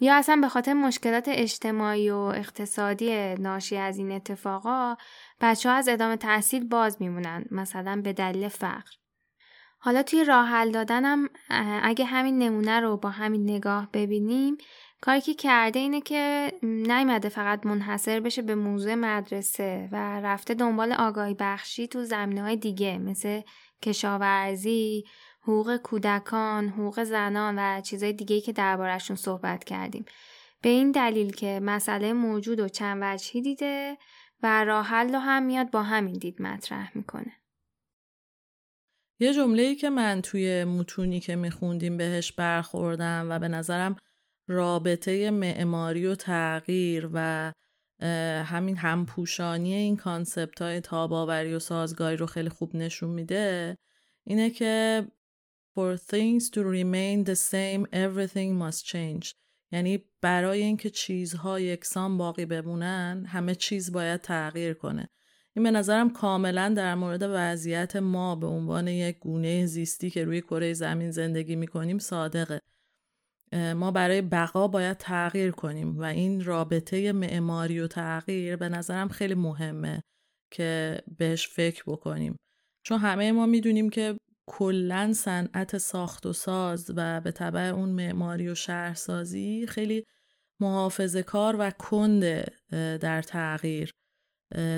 [0.00, 4.96] یا اصلا به خاطر مشکلات اجتماعی و اقتصادی ناشی از این اتفاقا
[5.40, 8.90] بچه ها از ادامه تحصیل باز میمونن مثلا به دلیل فقر.
[9.78, 11.28] حالا توی راه حل دادنم
[11.82, 14.56] اگه همین نمونه رو با همین نگاه ببینیم
[15.00, 20.92] کاری که کرده اینه که نیمده فقط منحصر بشه به موضوع مدرسه و رفته دنبال
[20.92, 23.40] آگاهی بخشی تو زمینه های دیگه مثل
[23.82, 25.04] کشاورزی،
[25.42, 30.04] حقوق کودکان، حقوق زنان و چیزهای دیگه که دربارهشون صحبت کردیم.
[30.62, 33.98] به این دلیل که مسئله موجود و چند وجهی دیده
[34.42, 37.32] و راه حل هم میاد با همین دید مطرح می‌کنه.
[39.18, 43.96] یه جمله که من توی متونی که میخوندیم بهش برخوردم و به نظرم
[44.50, 47.52] رابطه معماری و تغییر و
[48.44, 53.76] همین همپوشانی این کانسپت های تاباوری و سازگاری رو خیلی خوب نشون میده
[54.24, 55.04] اینه که
[55.74, 59.34] For things to remain the same everything must change.
[59.72, 65.08] یعنی برای اینکه چیزها یکسان باقی بمونن همه چیز باید تغییر کنه.
[65.56, 70.40] این به نظرم کاملا در مورد وضعیت ما به عنوان یک گونه زیستی که روی
[70.40, 72.60] کره زمین زندگی می‌کنیم صادقه.
[73.52, 79.34] ما برای بقا باید تغییر کنیم و این رابطه معماری و تغییر به نظرم خیلی
[79.34, 80.02] مهمه
[80.50, 82.36] که بهش فکر بکنیم.
[82.82, 88.48] چون همه ما می‌دونیم که کلا صنعت ساخت و ساز و به طبع اون معماری
[88.48, 90.04] و شهرسازی خیلی
[90.60, 92.44] محافظه کار و کنده
[93.00, 93.90] در تغییر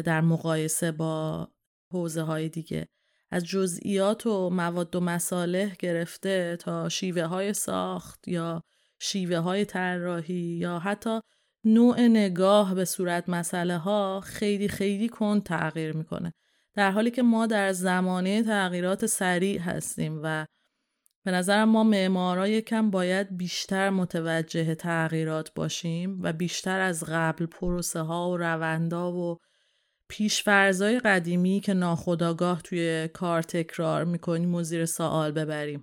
[0.04, 1.48] در مقایسه با
[1.92, 2.88] حوزه های دیگه.
[3.32, 8.62] از جزئیات و مواد و مصالح گرفته تا شیوه های ساخت یا
[8.98, 11.20] شیوه های طراحی یا حتی
[11.64, 16.32] نوع نگاه به صورت مسئله ها خیلی خیلی کند تغییر می‌کنه.
[16.74, 20.46] در حالی که ما در زمانه تغییرات سریع هستیم و
[21.24, 28.00] به نظرم ما معمارا یکم باید بیشتر متوجه تغییرات باشیم و بیشتر از قبل پروسه
[28.00, 29.38] ها و روندا و
[30.12, 35.82] پیشفرزای قدیمی که ناخداگاه توی کار تکرار می‌کنیم و زیر سوال ببریم.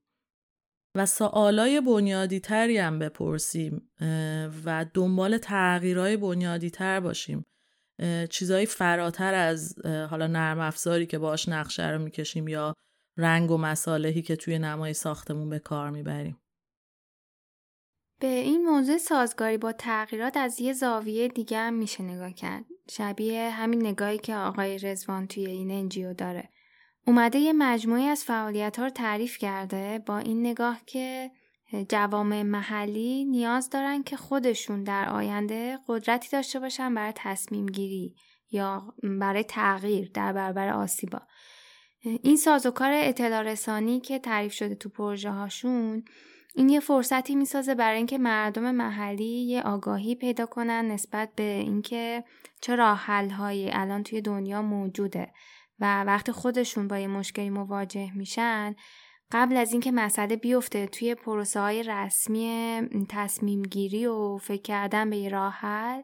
[0.96, 3.92] و سوالای بنیادی تری هم بپرسیم
[4.66, 7.46] و دنبال تغییرهای بنیادی تر باشیم
[8.30, 12.74] چیزایی فراتر از حالا نرم افزاری که باش نقشه رو می‌کشیم یا
[13.18, 16.40] رنگ و مسالهی که توی نمای ساختمون به کار می‌بریم.
[18.22, 22.66] به این موضوع سازگاری با تغییرات از یه زاویه دیگه هم میشه نگاه کرد.
[22.90, 26.50] شبیه همین نگاهی که آقای رزوان توی این انجیو داره.
[27.08, 31.32] اومده یه مجموعی از فعالیت ها رو تعریف کرده با این نگاه که
[31.90, 38.16] جوامع محلی نیاز دارن که خودشون در آینده قدرتی داشته باشن برای تصمیم گیری
[38.52, 41.22] یا برای تغییر در برابر آسیبا.
[42.04, 46.04] این سازوکار اطلاع رسانی که تعریف شده تو پروژه هاشون
[46.56, 52.24] این یه فرصتی می‌سازه برای اینکه مردم محلی یه آگاهی پیدا کنن نسبت به اینکه
[52.62, 55.32] چه راه هایی الان توی دنیا موجوده.
[55.80, 58.76] و وقتی خودشون با یه مشکلی مواجه میشن
[59.32, 65.18] قبل از اینکه مسئله بیفته توی پروسه های رسمی تصمیم گیری و فکر کردن به
[65.18, 66.02] یه راه حل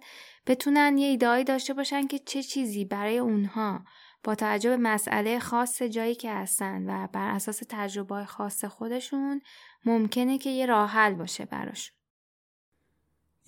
[0.47, 3.85] بتونن یه ایدایی داشته باشن که چه چیزی برای اونها
[4.25, 9.41] با توجه به مسئله خاص جایی که هستن و بر اساس تجربه خاص خودشون
[9.85, 11.91] ممکنه که یه راه حل باشه براش.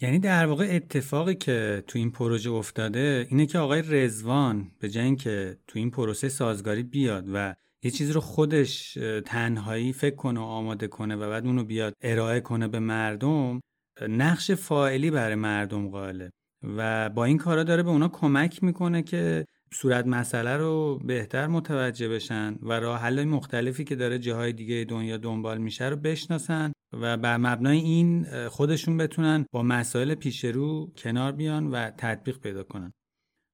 [0.02, 5.06] یعنی در واقع اتفاقی که تو این پروژه افتاده اینه که آقای رزوان به جای
[5.06, 10.44] اینکه تو این پروسه سازگاری بیاد و یه چیز رو خودش تنهایی فکر کنه و
[10.44, 13.60] آماده کنه و بعد اونو بیاد ارائه کنه به مردم
[14.08, 16.32] نقش فاعلی برای مردم قائله
[16.64, 22.10] و با این کارا داره به اونا کمک می‌کنه که صورت مسئله رو بهتر متوجه
[22.10, 27.18] بشن و راه حل مختلفی که داره جاهای دیگه دنیا دنبال میشه رو بشناسن و
[27.18, 32.94] بر مبنای این خودشون بتونن با مسائل پیش رو کنار بیان و تطبیق پیدا کنن.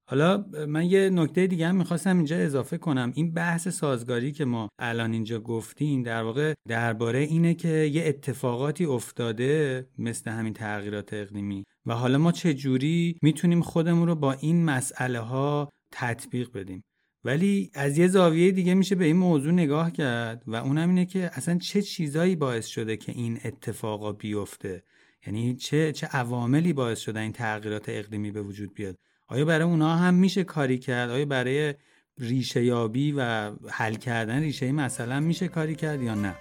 [0.09, 3.11] حالا من یه نکته دیگه هم می‌خواستم اینجا اضافه کنم.
[3.15, 8.85] این بحث سازگاری که ما الان اینجا گفتیم در واقع درباره اینه که یه اتفاقاتی
[8.85, 11.63] افتاده مثل همین تغییرات اقلیمی.
[11.85, 16.83] و حالا ما چه جوری می‌تونیم خودمون رو با این مسئله ها تطبیق بدیم.
[17.23, 21.31] ولی از یه زاویه دیگه میشه به این موضوع نگاه کرد و اونم اینه که
[21.33, 24.83] اصلا چه چیزایی باعث شده که این اتفاقا بیفته؟
[25.27, 29.95] یعنی چه چه عواملی باعث شده این تغییرات اقلیمی به وجود بیاد؟ آیا برای اونها
[29.95, 31.73] هم میشه کاری کرد؟ آیا برای
[32.17, 36.35] ریشه یابی و حل کردن ریشه مثلا میشه کاری کرد یا نه؟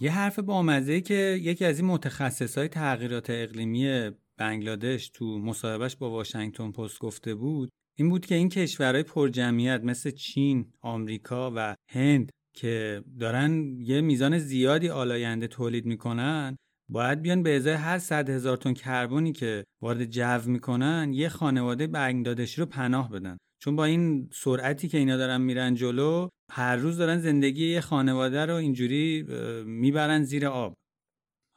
[0.00, 6.10] یه حرف با که یکی از این متخصص های تغییرات اقلیمی بنگلادش تو مصاحبهش با
[6.10, 7.68] واشنگتن پست گفته بود
[7.98, 14.38] این بود که این کشورهای پرجمعیت مثل چین، آمریکا و هند که دارن یه میزان
[14.38, 16.56] زیادی آلاینده تولید می‌کنن
[16.90, 21.86] باید بیان به ازای هر صد هزار تن کربنی که وارد جو می‌کنن یه خانواده
[21.86, 23.38] بنگلادشی رو پناه بدن.
[23.62, 28.46] چون با این سرعتی که اینا دارن میرن جلو هر روز دارن زندگی یه خانواده
[28.46, 29.22] رو اینجوری
[29.66, 30.74] می‌برن زیر آب.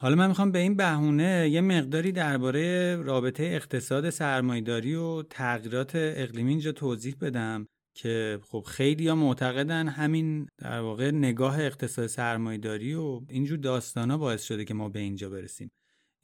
[0.02, 6.50] حالا من می‌خوام به این بهونه یه مقداری درباره رابطه اقتصاد سرمایداری و تغییرات اقلیمی
[6.50, 7.68] اینجا توضیح بدم
[7.98, 14.18] که خب خیلی ها معتقدن همین در واقع نگاه اقتصاد سرمایداری و اینجور داستان ها
[14.18, 15.72] باعث شده که ما به اینجا برسیم.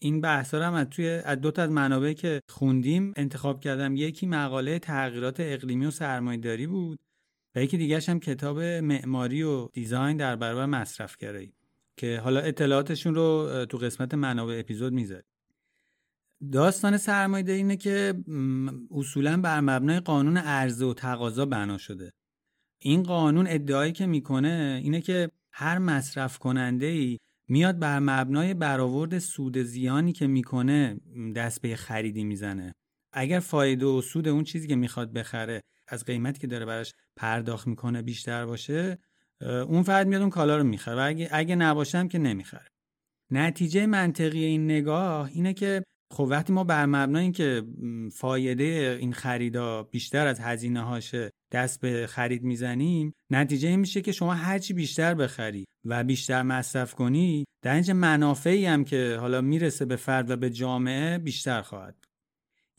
[0.01, 3.95] این بحث هم از توی از دو تا از منابعی که خوندیم انتخاب کردم.
[3.95, 6.99] یکی مقاله تغییرات اقلیمی و سرمایه‌داری بود.
[7.57, 11.53] و یکی دیگرش هم کتاب معماری و دیزاین در برابر مصرفگرایی
[11.97, 15.25] که حالا اطلاعاتشون رو تو قسمت منابع اپیزود می‌ذاریم.
[16.51, 18.13] داستان سرمایه‌داری اینه که
[18.91, 22.13] اصولا بر مبنای قانون عرضه و تقاضا بنا شده.
[22.79, 29.19] این قانون ادعایی که می‌کنه اینه که هر مصرف کننده ای میاد بر مبنای برآورد
[29.19, 30.99] سود زیانی که می‌کنه
[31.35, 32.75] دست به خریدی می‌زنه.
[33.13, 37.67] اگر فایده و سود اون چیزی که می‌خواد بخره از قیمتی که داره براش پرداخت
[37.67, 38.97] می‌کنه بیشتر باشه
[39.41, 42.67] اون فرد میاد اون کالا رو می‌خره و اگه, اگه نباشم که نمی‌خره.
[43.31, 45.83] نتیجه منطقی این نگاه اینه که
[46.13, 47.63] خب وقتی ما بر مبنای اینکه
[48.13, 54.11] فایده این خریدا بیشتر از هزینه هاشه دست به خرید می‌زنیم نتیجه این میشه که
[54.11, 59.85] شما هرچی بیشتر بخری و بیشتر مصرف کنی در اینجا منافعی هم که حالا می‌رسه
[59.85, 62.06] به فرد و به جامعه بیشتر خواهد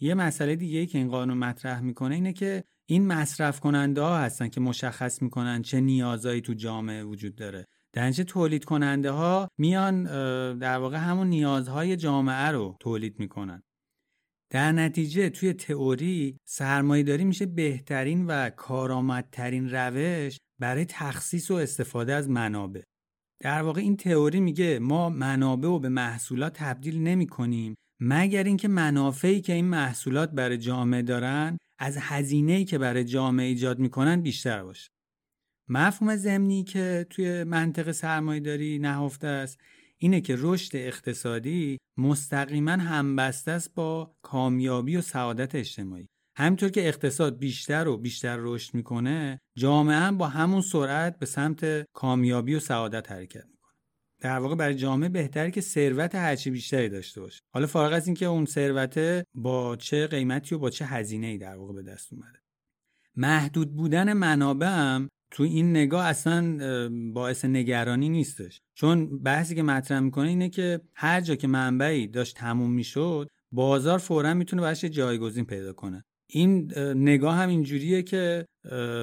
[0.01, 4.18] یه مسئله دیگه ای که این قانون مطرح می‌کنه اینه که این مصرف کننده ها
[4.18, 7.64] هستن که مشخص می‌کنن چه نیازایی تو جامعه وجود داره.
[7.92, 10.05] در تولید کننده ها میان
[10.59, 13.62] در واقع همون نیازهای جامعه رو تولید می‌کنن.
[14.51, 22.30] در نتیجه توی تئوری سرمایهداری میشه بهترین و کارآمدترین روش برای تخصیص و استفاده از
[22.30, 22.82] منابع.
[23.40, 28.68] در واقع این تئوری میگه ما منابع رو به محصولات تبدیل نمی کنیم مگر اینکه
[28.68, 34.62] منافعی که این محصولات برای جامعه دارن از هزینه‌ای که برای جامعه ایجاد می‌کنن بیشتر
[34.62, 34.90] باشه.
[35.68, 39.59] مفهوم زمینی که توی منطق سرمایهداری نهفته است
[39.99, 46.07] اینه که رشد اقتصادی مستقیما همبسته است با کامیابی و سعادت اجتماعی.
[46.36, 51.84] همینطور که اقتصاد بیشتر و بیشتر رشد می‌کنه جامعه هم با همون سرعت به سمت
[51.92, 53.57] کامیابی و سعادت حرکت می‌کنه.
[54.20, 57.40] در واقع برای جامعه بهتره که ثروت هرچی بیشتری داشته باشه.
[57.54, 61.56] حالا فارغ از اینکه اون ثروت با چه قیمتی و با چه هزینه ای در
[61.56, 62.38] واقع به دست اومده.
[63.16, 64.98] محدود بودن منابع
[65.30, 66.58] تو این نگاه اصلا
[67.12, 68.60] باعث نگرانی نیستش.
[68.74, 73.98] چون بحثی که مطرح می‌کنه اینه که هر جا که منبعی داشت تموم می‌شد بازار
[73.98, 76.04] فورا می‌تونه براش جایگزین پیدا کنه.
[76.30, 78.46] این نگاه هم اینجوریه که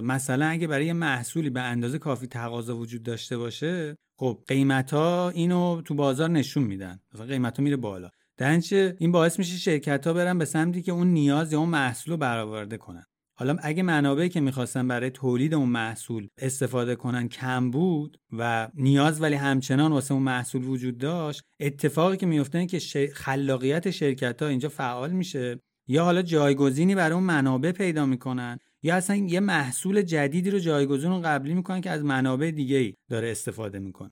[0.03, 5.30] مثلا اگه برای یه محصولی به اندازه کافی تقاضا وجود داشته باشه خب قیمت ها
[5.30, 6.99] اینو تو بازار نشون میدن.
[7.13, 8.09] مثلا قیمت ها میره بالا.
[8.38, 8.59] در
[8.99, 12.18] این باعث میشه شرکت ها برن به سمتی که اون نیاز یا اون محصول رو
[12.18, 13.03] برآورده کنن.
[13.38, 19.22] حالا اگه منابعی که می‌خواستن برای تولید اون محصول استفاده کنن کم بود و نیاز
[19.22, 24.70] ولی همچنان واسه اون محصول وجود داشت اتفاقی که میفته که خلاقیت شرکت ها اینجا
[24.70, 30.52] فعال میشه یا حالا جایگزینی برای اون منابع پیدا می‌کنن یا اصلا یه محصول جدیدی
[30.52, 34.12] رو جایگزین قبلی می‌کنن که از منابع دیگه ای داره استفاده می‌کنه.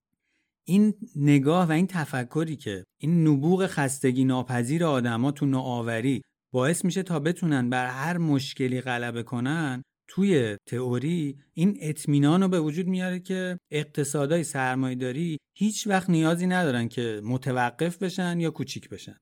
[0.67, 6.21] این نگاه و این تفکری که این نبوغ خستگی ناپذیر آدما تو نوآوری
[6.53, 12.59] باعث میشه تا بتونن بر هر مشکلی غلبه کنن توی تئوری این اطمینان رو به
[12.59, 19.17] وجود میاره که اقتصادای سرمایداری هیچ وقت نیازی ندارن که متوقف بشن یا کوچیک بشن.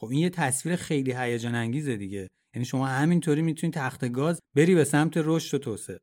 [0.00, 2.28] خب این یه تصویر خیلی هیجان انگیزه دیگه.
[2.54, 5.98] یعنی شما همینطوری می‌تونید تخت گاز بری به سمت رشد و توسعه.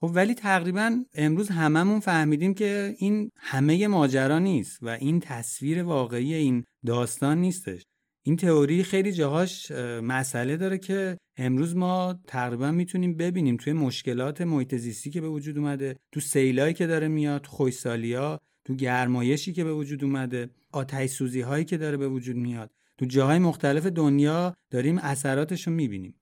[0.00, 6.34] خب ولی تقریبا امروز هممون فهمیدیم که این همه ماجرا نیست و این تصویر واقعی
[6.34, 7.82] این داستان نیستش.
[8.24, 9.70] این تئوری خیلی جاهاش
[10.02, 15.58] مسئله داره که امروز ما تقریبا می‌تونیم ببینیم توی مشکلات محیط زیستی که به وجود
[15.58, 21.40] اومده تو سیلایی که داره میاد خویسالیا تو گرمایشی که به وجود اومده آتش سوزی
[21.40, 22.70] هایی که داره به وجود میاد.
[22.98, 26.14] تو جاهای مختلف دنیا داریم اثراتش رو می‌بینیم.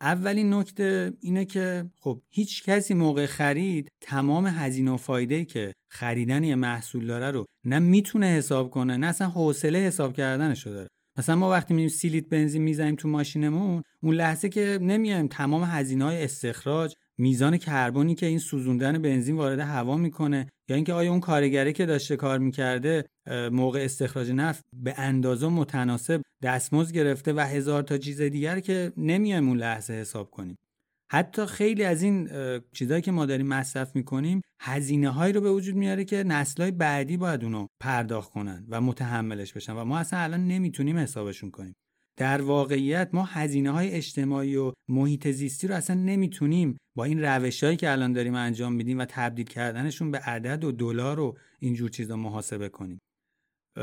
[0.00, 6.44] اولین نکته اینه که خب هیچ کسی موقع خرید تمام هزینه و فایده که خریدن
[6.44, 10.88] یه محصول داره رو نه می‌تونه حساب کنه نه اصلا حوصله حساب کردنش رو داره.
[11.18, 16.04] مثلا ما وقتی میریم سیلیت بنزین می‌زنیم تو ماشینمون اون لحظه که نمیایم تمام هزینه
[16.04, 21.20] های استخراج میزان کربنی که این سوزوندن بنزین وارد هوا می‌کنه یا اینکه آیا اون
[21.20, 23.04] کارگری که داشته کار می‌کرده
[23.52, 29.48] موقع استخراج نفت به اندازه متناسب دستمزد گرفته و هزار تا چیز دیگر که نمیایم
[29.48, 30.56] اون لحظه حساب کنیم.
[31.12, 32.30] حتی خیلی از این
[32.72, 37.16] چیزهایی که ما داریم مصرف می‌کنیم هزینه هایی رو به وجود میاره که نسلهای بعدی
[37.16, 41.74] باید اونو پرداخت کنن و متحملش بشن و ما اصلا الان نمی‌تونیم حسابشون کنیم.
[42.18, 47.76] در واقعیت ما هزینه های اجتماعی و محیط زیستی رو اصلا نمی‌تونیم با این روشهایی
[47.76, 52.16] که الان داریم انجام میدیم و تبدیل کردنشون به عدد و دلار و اینجور چیزا
[52.16, 52.98] محاسبه کنیم.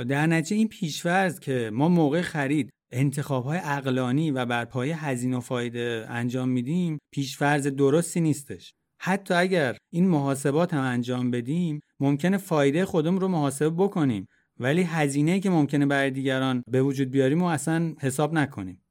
[0.04, 5.38] در نتیجه این پیشورز که ما موقع خرید انتخاب های اقلانی و بر پایه هزینه
[5.38, 8.74] و فایده انجام میدیم پیشفرز درستی نیستش.
[9.00, 14.28] حتی اگر این محاسبات هم انجام بدیم ممکنه فایده خودم رو محاسبه بکنیم.
[14.60, 18.86] ولی هزینه که ممکنه برای دیگران به وجود بیاریم و اصلا حساب نکنیم.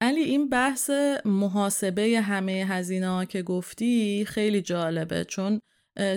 [0.00, 0.90] علی این بحث
[1.24, 5.24] محاسبه همه هزینه که گفتی خیلی جالبه.
[5.24, 5.60] چون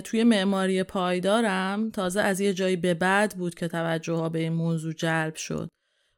[0.04, 4.52] توی معماری پایدارم تازه از یه جایی به بعد بود که توجه ها به این
[4.52, 5.68] موضوع جلب شد.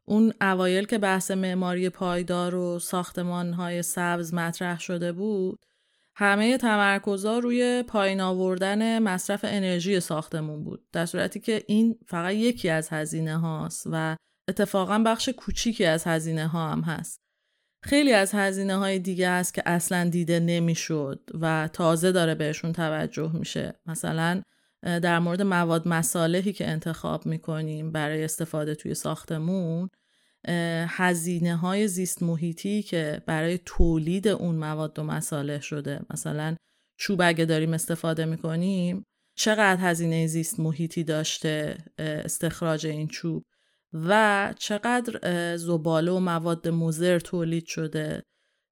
[0.04, 5.58] اون اوایل که بحث معماری پایدار و ساختمان های سبز مطرح شده بود
[6.14, 10.82] همه تمرکزها روی پایین آوردن مصرف انرژی ساختمون بود.
[10.92, 14.16] در صورتی که این فقط یکی از هزینه هاست و
[14.48, 17.21] اتفاقا بخش کوچیکی از هزینه ها هم هست.
[17.84, 23.30] خیلی از هزینه های دیگه هست که اصلا دیده نمی‌شد و تازه داره بهشون توجه
[23.36, 23.74] میشه.
[23.86, 24.42] مثلا
[24.82, 29.88] در مورد مواد مسالحی که انتخاب می‌کنیم برای استفاده توی ساختمون
[30.88, 36.00] هزینه های زیست محیطی که برای تولید اون مواد و مساله شده.
[36.10, 36.56] مثلا
[36.96, 39.04] چوب اگه داریم استفاده می‌کنیم
[39.36, 43.44] چقدر هزینه زیست محیطی داشته استخراج این چوب؟
[43.92, 48.22] و چقدر زباله و مواد مزر تولید شده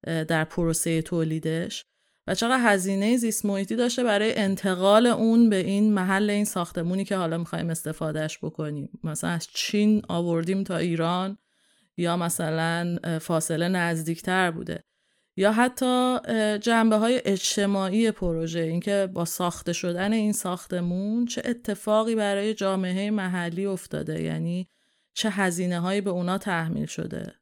[0.04, 1.84] در پروسه تولیدش
[2.26, 7.16] و چقدر هزینه زیست محیطی داشته برای انتقال اون به این محل این ساختمونی که
[7.16, 8.88] حالا می‌خوایم استفادهش بکنیم.
[9.04, 11.38] مثلا از چین آوردیم تا ایران
[11.96, 14.84] یا مثلا فاصله نزدیکتر بوده.
[15.36, 16.18] یا حتی
[16.58, 23.66] جنبه های اجتماعی پروژه اینکه با ساخته شدن این ساختمون چه اتفاقی برای جامعه محلی
[23.66, 24.22] افتاده.
[24.22, 24.68] یعنی
[25.14, 27.34] چه هزینه هایی به اونا تحمیل شده.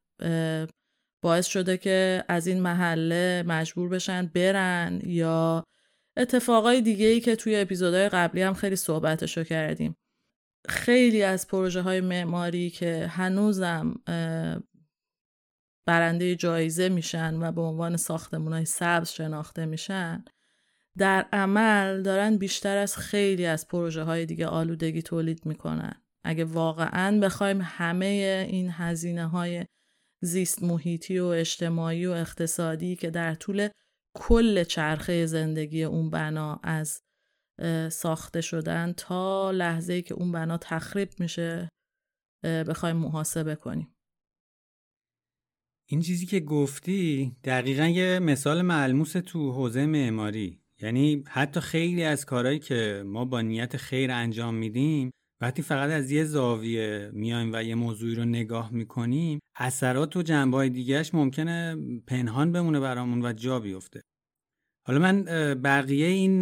[1.23, 5.65] باعث شده که از این محله مجبور بشن برن یا
[6.17, 9.97] اتفاقای دیگه ای که توی اپیزودهای قبلی هم خیلی صحبتشو کردیم.
[10.69, 13.95] خیلی از پروژه های معماری که هنوزم
[15.87, 20.25] برنده جایزه میشن و به عنوان ساختمون های سبز شناخته میشن
[20.99, 26.03] در عمل دارن بیشتر از خیلی از پروژه های دیگه آلودگی تولید می‌کنن.
[26.29, 29.65] اگه واقعا بخوایم همه این هزینه های
[30.23, 33.69] زیست محیطی و اجتماعی و اقتصادی که در طول
[34.17, 37.03] کل چرخه زندگی اون بنا از
[37.93, 41.69] ساخته شدن تا لحظه که اون بنا تخریب میشه
[42.45, 43.95] بخوایم محاسبه کنیم.
[45.91, 50.61] این چیزی که گفتی دقیقا یه مثال ملموس تو حوزه معماری.
[50.81, 55.11] یعنی حتی خیلی از کارهایی که ما با نیت خیر انجام میدیم
[55.41, 60.69] وقتی فقط از یه زاویه میایم و یه موضوعی رو نگاه می‌کنیم اثرات و جنبه
[60.69, 61.77] دیگهش ممکنه
[62.07, 64.03] پنهان بمونه برامون و جا بیفته.
[64.87, 65.25] حالا من
[65.55, 66.41] بقیه این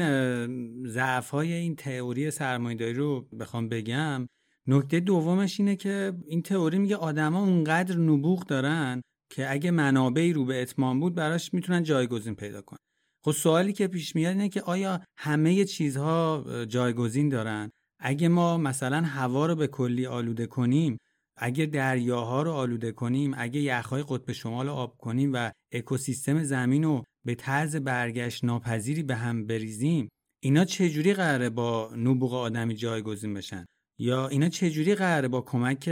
[0.88, 4.26] ضعف های این تئوری سرمایه‌داری رو بخوام بگم.
[4.66, 10.44] نکته دومش اینه که این تئوری میگه آدما اونقدر نبوغ دارن که اگه منابعی رو
[10.44, 12.78] به اتمام بود براش می‌تونن جایگزین پیدا کنن.
[13.24, 19.02] خب سوالی که پیش میاد اینه که آیا همه چیزها جایگزین دارن؟ اگه ما مثلا
[19.02, 20.98] هوا رو به کلی آلوده کنیم
[21.36, 26.84] اگه دریاها رو آلوده کنیم اگه یخهای قطب شمال رو آب کنیم و اکوسیستم زمین
[26.84, 30.08] رو به طرز برگشت ناپذیری به هم بریزیم
[30.42, 33.64] اینا چجوری قراره با نبوغ آدمی جایگزین بشن؟
[33.98, 35.90] یا اینا چجوری قراره با کمک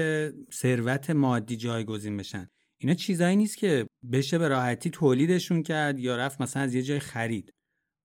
[0.52, 2.48] ثروت مادی جایگزین بشن؟
[2.78, 6.98] اینا چیزایی نیست که بشه به راحتی تولیدشون کرد یا رفت مثلا از یه جای
[6.98, 7.52] خرید.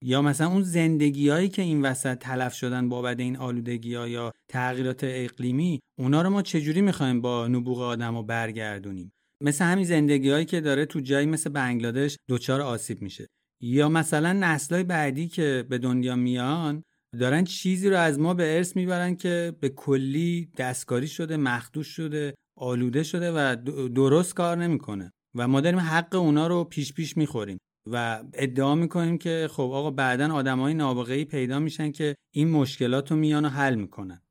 [0.03, 4.31] یا مثلا اون زندگی هایی که این وسط تلف شدن بابت این آلودگی ها یا
[4.51, 9.11] تغییرات اقلیمی اونا رو ما چجوری می‌خوایم با نبوغ آدم رو برگردونیم؟
[9.43, 13.27] مثل همین زندگی هایی که داره تو جایی مثل بنگلادش دچار آسیب میشه.
[13.63, 16.83] یا مثلا نسلهای بعدی که به دنیا میان
[17.19, 22.33] دارن چیزی رو از ما به ارث می‌برن که به کلی دستکاری شده مخدوش شده
[22.57, 23.55] آلوده شده و
[23.95, 25.11] درست کار نمی‌کنه.
[25.35, 27.57] و ما داریم حق اونا رو پیش پیش می‌خوریم.
[27.91, 33.17] و ادعا می‌کنیم که خب آقا بعدا آدمای نابغه‌ای پیدا میشن که این مشکلات رو
[33.17, 34.21] میان و حل می‌کنن.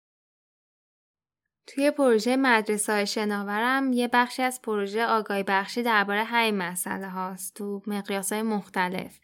[1.66, 7.82] توی پروژه مدرسه شناورم یه بخشی از پروژه آگاهی بخشی درباره همین مسئله هاست تو
[7.86, 9.18] مقیاس های مختلف.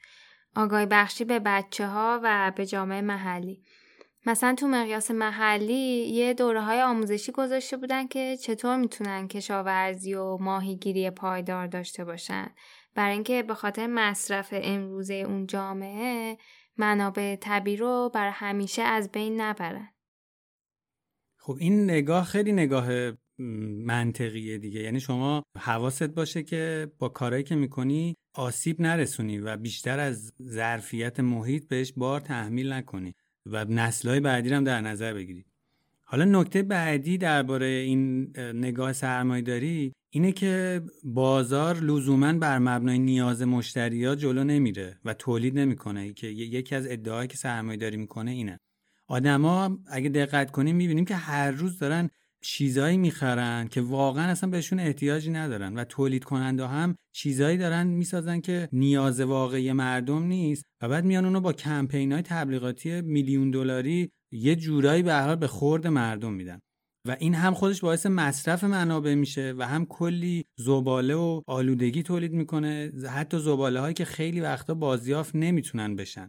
[0.56, 3.62] آگاهی بخشی به بچه ها و به جامعه محلی.
[4.26, 10.36] مثلا تو مقیاس محلی یه دوره های آموزشی گذاشته بودن که چطور می‌تونن کشاورزی و
[10.36, 12.46] ماهیگیری پایدار داشته باشن.
[12.94, 16.38] برای اینکه به خاطر مصرف امروزه اون جامعه
[16.76, 19.88] منابع طبیعی رو برای همیشه از بین نبرن.
[21.38, 23.12] خب این نگاه خیلی نگاه
[23.84, 24.80] منطقیه دیگه.
[24.80, 31.20] یعنی شما حواست باشه که با کارهایی که می‌کنی آسیب نرسونی و بیشتر از ظرفیت
[31.20, 33.14] محیط بهش بار تحمیل نکنی
[33.46, 35.44] و نسلهای بعدی هم در نظر بگیری.
[36.14, 44.14] حالا نکته بعدی درباره این نگاه سرمایهداری اینه که بازار لزوما بر مبنای نیاز مشتریا
[44.14, 46.12] جلو نمیره و تولید نمی‌کنه.
[46.12, 48.60] که یکی از ادعاهایی که سرمایهداری می‌کنه اینه.
[49.06, 52.10] آدما اگه دقت کنیم می‌بینیم که هر روز دارن
[52.40, 58.40] چیزایی می‌خرن که واقعا اصلا بهشون احتیاجی ندارن و تولید کننده هم چیزایی دارن می‌سازن
[58.40, 64.10] که نیاز واقعی مردم نیست و بعد میان اونو با کمپین های تبلیغاتی میلیون دلاری
[64.34, 66.58] یه جورایی به حال به خورد مردم میدن.
[67.06, 72.32] و این هم خودش باعث مصرف منابع میشه و هم کلی زباله و آلودگی تولید
[72.32, 72.92] می‌کنه.
[73.10, 76.28] حتی زباله هایی که خیلی وقتا بازیافت نمی‌تونن بشن.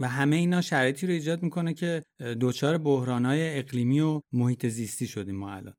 [0.00, 2.02] و همه اینا شرایطی رو ایجاد می‌کنه که
[2.40, 5.74] دچار بحرانهای اقلیمی و محیط زیستی شدیم ما الان.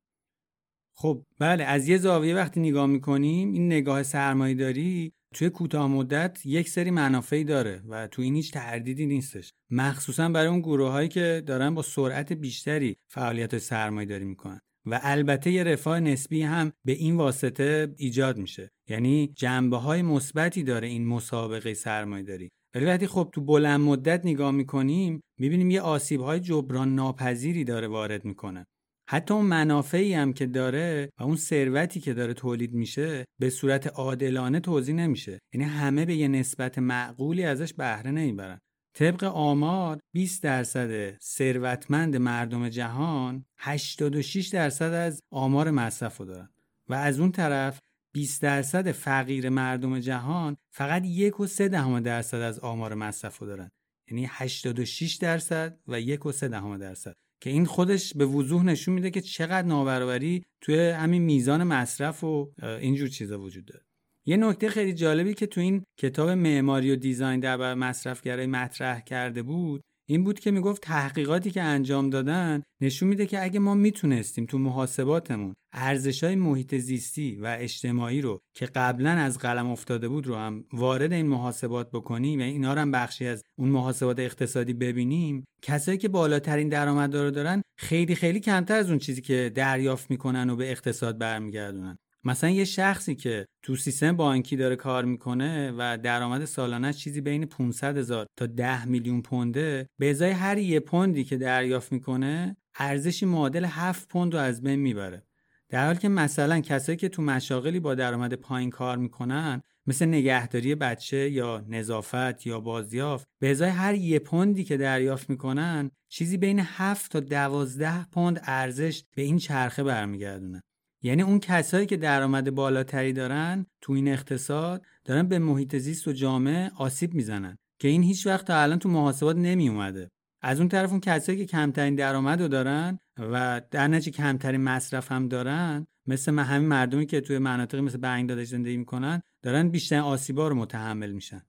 [0.96, 6.40] خب بله از یه زاویه وقتی نگاه می‌کنیم این نگاه سرمایه داری توی کوتاه مدت
[6.44, 9.52] یک سری منافعی داره و تو این هیچ تردیدی نیستش.
[9.70, 14.60] مخصوصا برای اون گروه هایی که دارن با سرعت بیشتری فعالیت سرمایه داری می‌کنن.
[14.86, 18.70] و البته یه رفاه نسبی هم به این واسطه ایجاد میشه.
[18.88, 22.48] یعنی جنبه های مثبتی داره این مسابقه سرمایه داری.
[22.74, 27.88] ولی وقتی خب تو بلند مدت نگاه می‌کنیم می‌بینیم یه آسیب های جبران ناپذیری داره
[27.88, 28.66] وارد می‌کنه.
[29.12, 33.86] حتی اون منافعی هم که داره و اون ثروتی که داره تولید میشه به صورت
[33.86, 35.38] عادلانه توضیح نمیشه.
[35.54, 38.58] یعنی همه به یه نسبت معقولی ازش بهره نمی‌برن.
[38.96, 46.48] طبق آمار 20 درصد ثروتمند مردم جهان 86 درصد از آمار مصرف رو دارن.
[46.88, 47.78] و از اون طرف
[48.14, 53.46] 20 درصد فقیر مردم جهان فقط یک و سه دهم درصد از آمار مصرف رو
[53.46, 53.70] دارن.
[54.10, 57.14] یعنی 86 درصد و یک و سه دهم درصد.
[57.40, 62.52] که این خودش به وضوح نشون میده که چقدر نابرابری توی همین میزان مصرف و
[62.62, 63.84] اینجور چیزا وجود داره.
[64.26, 69.42] یه نکته خیلی جالبی که تو این کتاب معماری و دیزاین در مصرفگرای مطرح کرده
[69.42, 74.46] بود این بود که می‌گفت تحقیقاتی که انجام دادن نشون میده که اگه ما می‌تونستیم
[74.46, 80.26] تو محاسباتمون ارزش های محیط زیستی و اجتماعی رو که قبلا از قلم افتاده بود
[80.26, 84.72] رو هم وارد این محاسبات بکنیم و اینا رو هم بخشی از اون محاسبات اقتصادی
[84.72, 90.10] ببینیم کسایی که بالاترین درآمد رو دارن خیلی خیلی کمتر از اون چیزی که دریافت
[90.10, 91.98] می‌کنن و به اقتصاد برمیگردونن.
[92.24, 97.46] مثلا یه شخصی که تو سیستم بانکی داره کار می‌کنه و درآمد سالانه چیزی بین
[97.46, 103.26] 500 هزار تا 10 میلیون پونده به ازای هر یه پوندی که دریافت می‌کنه ارزشی
[103.26, 105.26] معادل 7 پوند رو از بین می‌بره.
[105.68, 110.74] در حالی که مثلا کسایی که تو مشاغلی با درآمد پایین کار می‌کنن مثل نگهداری
[110.74, 116.60] بچه یا نظافت یا بازیافت به ازای هر یه پوندی که دریافت می‌کنن چیزی بین
[116.60, 120.60] 7 تا 12 پوند ارزش به این چرخه برمیگردونن
[121.02, 126.12] یعنی اون کسایی که درآمد بالاتری دارن تو این اقتصاد دارن به محیط زیست و
[126.12, 130.10] جامعه آسیب می‌زنن که این هیچ وقت تا الان تو محاسبات نمی اومده
[130.42, 135.12] از اون طرف اون کسایی که کمترین درآمد رو دارن و در نتیجه کمترین مصرف
[135.12, 140.48] هم دارن مثل همین مردمی که توی مناطقی مثل بنگلادش زندگی می‌کنن دارن بیشتر آسیبا
[140.48, 141.42] رو متحمل میشن.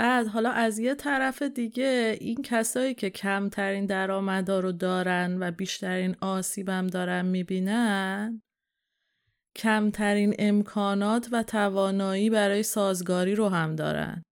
[0.00, 6.16] بعد حالا از یه طرف دیگه این کسایی که کمترین درآمدا رو دارن و بیشترین
[6.20, 8.42] آسیبم دارن می‌بینن
[9.56, 14.22] کمترین امکانات و توانایی برای سازگاری رو هم دارن.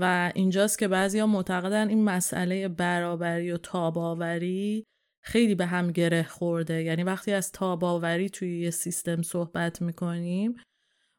[0.00, 4.84] و اینجاست که بعضیا معتقدن این مسئله برابری و تاباوری
[5.24, 6.82] خیلی به هم گره خورده.
[6.82, 10.54] یعنی وقتی از تاباوری توی یه سیستم صحبت می‌کنیم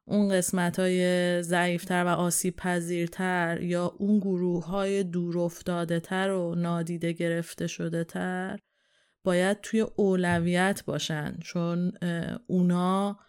[0.05, 6.55] اون قسمت های ضعیفتر و آسیب پذیرتر یا اون گروه های دور افتاده تر و
[6.55, 8.59] نادیده گرفته شده تر
[9.23, 11.37] باید توی اولویت باشن.
[11.43, 11.91] چون
[12.47, 13.19] اونا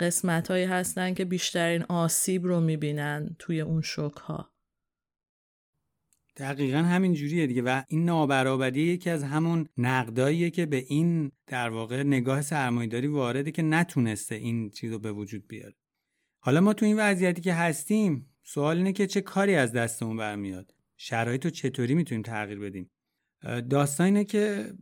[0.00, 4.50] قسمت هایی هستن که بیشترین آسیب رو می‌بینن توی اون شک ها
[6.36, 11.68] دقیقا همین جوریه دیگه و این نابرابری یکی از همون نقداییه که به این در
[11.68, 15.74] واقع نگاه سرمایداری وارده که نتونسته این چیز رو به وجود بیاره.
[16.42, 20.74] حالا ما تو این وضعیتی که هستیم سوال اینه که چه کاری از دستمون برمیاد؟
[20.96, 22.90] شرایط رو چطوری می‌تونیم تغییر بدیم؟
[23.70, 24.72] داستان اینه که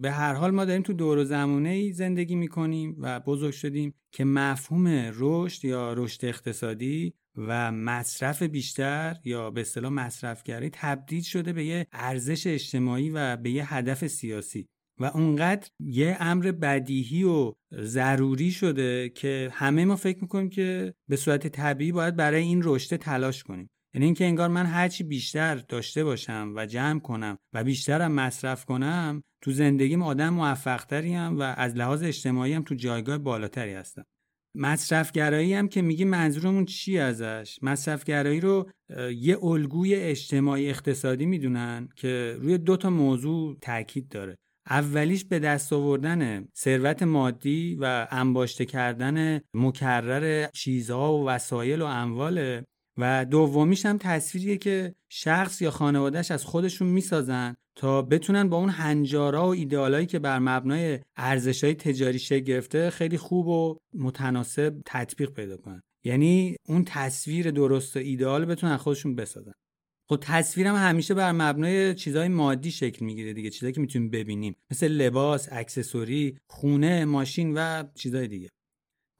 [0.00, 3.94] به هر حال ما داریم تو دور و زمونه ای زندگی می‌کنیم و بزرگ شدیم
[4.12, 11.52] که مفهوم رشد یا رشد اقتصادی و مصرف بیشتر یا به اصطلاح مصرفگری تبدیل شده
[11.52, 14.68] به یه ارزش اجتماعی و به یه هدف سیاسی.
[15.00, 21.16] و اونقدر یه امر بدیهی و ضروری شده که همه ما فکر می‌کنیم که به
[21.16, 23.70] صورت طبیعی باید برای این رشد تلاش کنیم.
[23.94, 29.22] یعنی اینکه انگار من هرچی بیشتر داشته باشم و جمع کنم و بیشترم مصرف کنم
[29.42, 34.04] تو زندگیم آدم موفقتری هم و از لحاظ اجتماعی هم تو جایگاه بالاتری هستم.
[34.54, 38.70] مصرفگرایی هم که میگی منظورمون چی ازش؟ مصرفگرایی رو
[39.16, 44.38] یه الگوی اجتماعی اقتصادی می‌دونن که روی دو تا موضوع تاکید داره.
[44.70, 52.64] اولیش به دست آوردن ثروت مادی و انباشته کردن مکرر چیزها و وسایل و امواله
[52.98, 58.68] و دومیش هم تصویریه که شخص یا خانوادهش از خودشون می‌سازن تا بتونن با اون
[58.68, 65.30] هنجارا و ایدئالایی که بر مبنای ارزشهای تجاری شکل گرفته خیلی خوب و متناسب تطبیق
[65.30, 65.82] پیدا کنن.
[66.04, 69.52] یعنی اون تصویر درست و ایدئال بتونن خودشون بسازن.
[70.10, 74.56] خب تصویرم همیشه بر مبنای چیزهای مادی شکل می‌گیره دیگه چیزایی که می‌تونیم ببینیم.
[74.70, 78.48] مثل لباس، اکسسوری، خونه، ماشین و چیزهای دیگه.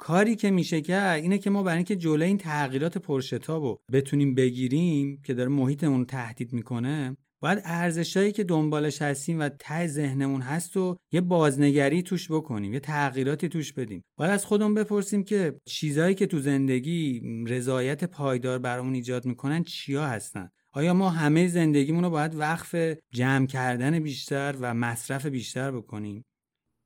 [0.01, 4.35] کاری که میشه کرد اینه که ما برای اینکه جلوی این تغییرات پرشتاب رو بتونیم
[4.35, 10.77] بگیریم که داره محیطمون تهدید می‌کنه باید ارزشهایی که دنبالش هستیم و ته ذهنمون هست
[10.77, 14.05] و یه بازنگری توش بکنیم یه تغییراتی توش بدیم.
[14.17, 20.07] باید از خودمون بپرسیم که چیزهایی که تو زندگی رضایت پایدار برامون ایجاد می‌کنن چیا
[20.07, 22.75] هستن؟ آیا ما همه زندگیمون رو باید وقف
[23.13, 26.25] جمع کردن بیشتر و مصرف بیشتر بکنیم؟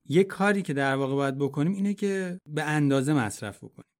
[0.09, 3.90] یه کاری که در واقع باید بکنیم اینه که به اندازه مصرف بکنیم.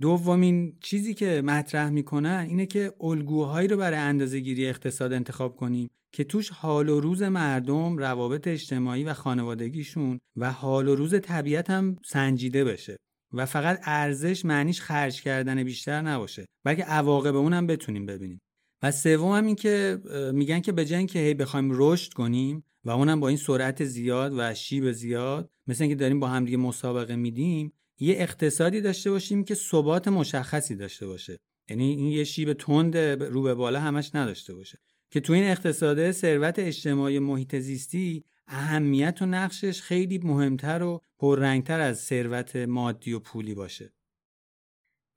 [0.00, 5.90] دومین چیزی که مطرح می‌کنن اینه که الگوهایی رو برای اندازه گیری اقتصاد انتخاب کنیم
[6.14, 11.70] که توش حال و روز مردم، روابط اجتماعی و خانوادگیشون و حال و روز طبیعت
[11.70, 12.96] هم سنجیده بشه
[13.32, 18.40] و فقط ارزش معنیش خرج کردن بیشتر نباشه بلکه عواقب اون هم بتونیم ببینیم.
[18.82, 19.98] و سوم هم این که
[20.34, 24.32] میگن که به جای که هی بخوایم رشد کنیم و اونم با این سرعت زیاد
[24.36, 29.44] و شیب زیاد مثل اینکه داریم با هم دیگه مسابقه میدیم یه اقتصادی داشته باشیم
[29.44, 31.38] که ثبات مشخصی داشته باشه.
[31.70, 34.78] یعنی این یه شیب تند رو به بالا همش نداشته باشه.
[35.10, 41.80] که تو این اقتصاد ثروت اجتماعی محیط زیستی اهمیت و نقشش خیلی مهمتر و پررنگتر
[41.80, 43.92] از ثروت مادی و پولی باشه.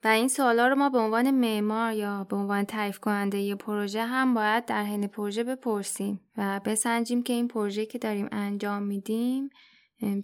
[0.04, 4.04] و این سوالا رو ما به عنوان معمار یا به عنوان تعریف کننده یه پروژه
[4.04, 9.50] هم باید در حین پروژه بپرسیم و بسنجیم که این پروژه که داریم انجام میدیم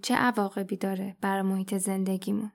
[0.03, 2.53] چه عواقبی داره برای محیط زندگیمون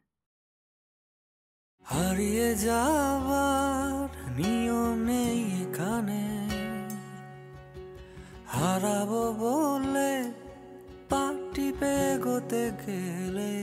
[1.83, 4.07] হারিয়ে যাওয়ার
[4.37, 6.23] নিয়ম নেই এখানে
[8.55, 10.13] হারাবো বলে
[11.09, 13.55] পাটি পেগোতে গেলে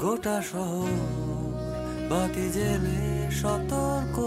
[0.00, 1.61] গোটা শহর
[2.13, 4.17] বাতি জেলে সতর্ক।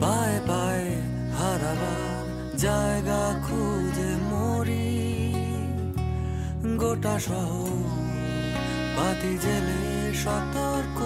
[0.00, 0.90] পায়ে পায়ে
[1.38, 4.90] হারাবার জায়গা খুঁজে মরি।
[6.78, 7.52] গোটা সহ
[8.96, 10.98] বাতি জেলে সতর্ক।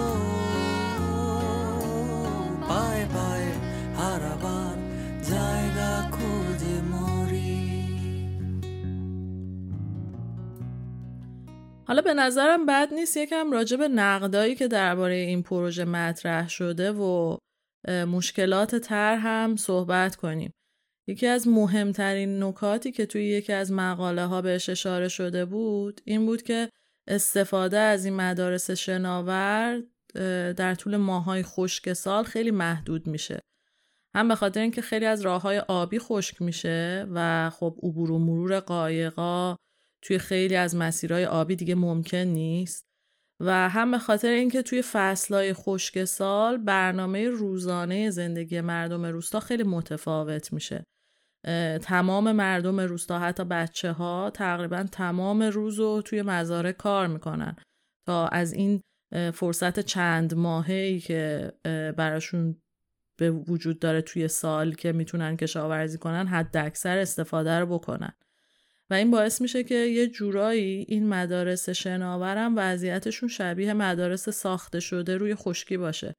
[2.69, 3.51] পায়ে পায়ে
[3.99, 4.75] হারাবার
[5.23, 7.28] জায়গা খুঁজে মরি।
[11.89, 16.91] حالا به نظرم بد نیست یکم راجع به نقدایی که درباره این پروژه مطرح شده
[16.91, 17.37] و
[17.87, 20.51] مشکلات تر هم صحبت کنیم.
[21.07, 26.25] یکی از مهمترین نکاتی که توی یکی از مقاله ها بهش اشاره شده بود این
[26.25, 26.69] بود که
[27.07, 29.83] استفاده از این مدارس شناور
[30.57, 33.39] در طول ماهای خشک سال خیلی محدود میشه
[34.15, 38.19] هم به خاطر اینکه خیلی از راه های آبی خشک میشه و خب عبور و
[38.19, 39.55] مرور قایقا
[40.01, 42.89] توی خیلی از مسیرهای آبی دیگه ممکن نیست.
[43.41, 49.63] و هم به خاطر اینکه توی فصلهای خشک سال برنامه روزانه زندگی مردم روستا خیلی
[49.63, 50.83] متفاوت میشه.
[51.81, 57.55] تمام مردم روستا حتی بچه ها تقریبا تمام روز رو توی مزارع کار می‌کنن.
[58.07, 58.81] تا از این
[59.33, 61.51] فرصت چند ماهی که
[61.97, 62.61] براشون
[63.17, 68.13] به وجود داره توی سال که می‌تونن کشاورزی کنن حد اکثر استفاده رو بکنن.
[68.89, 75.17] و این باعث میشه که یه جورایی این مدارس شناورم وضعیتشون شبیه مدارس ساخته شده
[75.17, 76.15] روی خشکی باشه.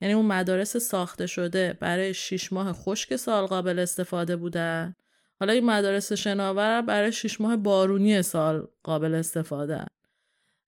[0.00, 4.94] یعنی اون مدارس ساخته شده برای شیش ماه خشک سال قابل استفاده بودن.
[5.40, 9.86] حالا این مدارس شناور برای شیش ماه بارونی سال قابل استفاده.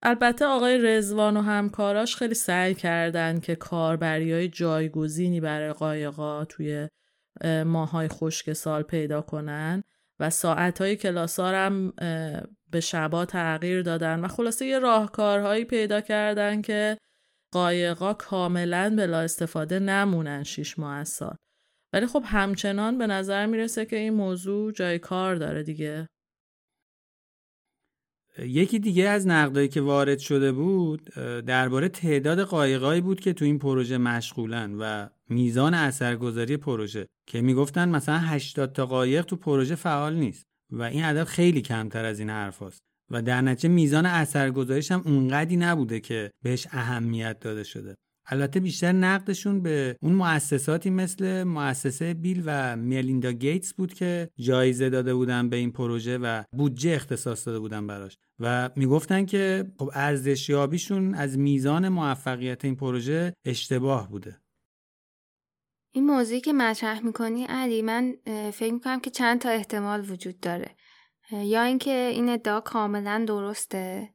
[0.03, 6.89] البته آقای رزوان و همکاراش خیلی سعی کردن که کاربری های جایگزینی برای قایقا توی
[7.65, 9.83] ماهای خشک سال پیدا کنن.
[10.21, 11.93] و ساعت کلاسار هم
[12.71, 16.99] به شبا تغییر دادن و خلاصه یه راهکارهایی پیدا کردن که
[17.55, 21.37] قایقا کاملا بلا استفاده نمونن شیش ماه از سال.
[21.95, 26.07] ولی خب همچنان به نظر می‌رسه که این موضوع جای کار داره دیگه.
[28.39, 31.05] یکی دیگه از نقدایی که وارد شده بود
[31.47, 37.89] درباره تعداد قایقایی بود که تو این پروژه مشغولن و میزان اثرگذاری پروژه که می‌گفتن
[37.89, 42.31] مثلا 80 تا قایق تو پروژه فعال نیست و این عدد خیلی کمتر از این
[42.31, 42.63] حرف
[43.11, 47.95] و در نتیجه میزان اثرگذاریش هم اونقدی نبوده که بهش اهمیت داده شده.
[48.33, 54.91] البته بیشتر نقدشون به اون مؤسساتی مثل مؤسسه بیل و میلیندا گیتس بود که جایزه
[54.91, 58.19] داده بودن به این پروژه و بودجه اختصاص داده بودن براش.
[58.39, 64.41] و می‌گفتن که خب ارزشیابیشون از میزان موفقیت این پروژه اشتباه بوده.
[65.95, 68.15] این موضوعی که مطرح می‌کنی علی من
[68.53, 70.77] فکر می‌کنم که چند تا احتمال وجود داره.
[71.33, 74.09] یا اینکه این ادعا کاملا درسته؟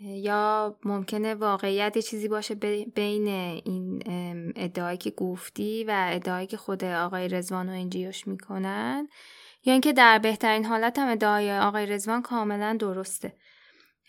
[0.00, 2.54] یا ممکنه واقعیت چیزی باشه
[2.94, 3.28] بین
[3.64, 4.02] این
[4.56, 9.08] ادعایی که گفتی و ادعایی که خود آقای رزوان و انجیوش می‌کنن.
[9.64, 13.36] یا اینکه در بهترین حالت هم ادعای آقای رزوان کاملا درسته.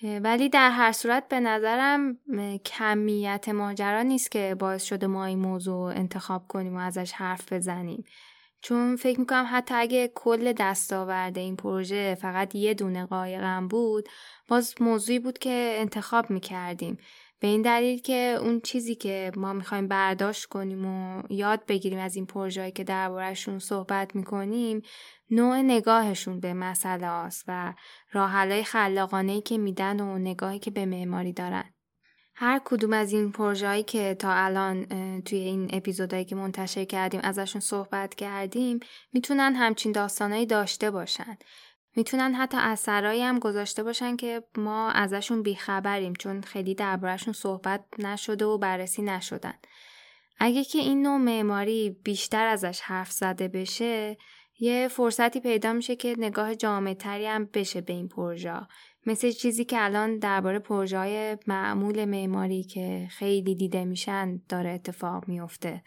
[0.03, 2.17] ولی در هر صورت به نظرم
[2.65, 8.03] کمیت ماجرا نیست که باعث شده ما این موضوع انتخاب کنیم و ازش حرف بزنیم.
[8.61, 14.09] چون فکر می‌کنم حتی اگه کل دستاورد این پروژه فقط یه دونه قایقم بود
[14.47, 16.97] باز موضوعی بود که انتخاب می‌کردیم
[17.39, 22.15] به این دلیل که اون چیزی که ما می‌خوایم برداشت کنیم و یاد بگیریم از
[22.15, 24.81] این پروژه‌ای که دربارهشون صحبت می‌کنیم
[25.29, 27.73] نوع نگاهشون به مسئله است و
[28.11, 31.73] راحلای خلاقانه که میدن و نگاهی که به معماری دارن.
[32.43, 34.85] هر کدوم از این پروژه‌ای که تا الان
[35.21, 38.79] توی این اپیزودهایی که منتشر کردیم ازشون صحبت کردیم
[39.13, 41.37] می‌تونن همچین داستانهایی داشته باشن
[41.95, 48.45] می‌تونن حتی اثرایی هم گذاشته باشن که ما ازشون بیخبریم چون خیلی دربارهشون صحبت نشده
[48.45, 49.55] و بررسی نشدن.
[50.39, 54.17] اگه که این نوع معماری بیشتر ازش حرف زده بشه
[54.59, 58.53] یه فرصتی پیدا میشه که نگاه جامعتری هم بشه به این پروژه
[59.05, 65.83] مثل چیزی که الان درباره پروژه معمول معماری که خیلی دیده میشن داره اتفاق میفته.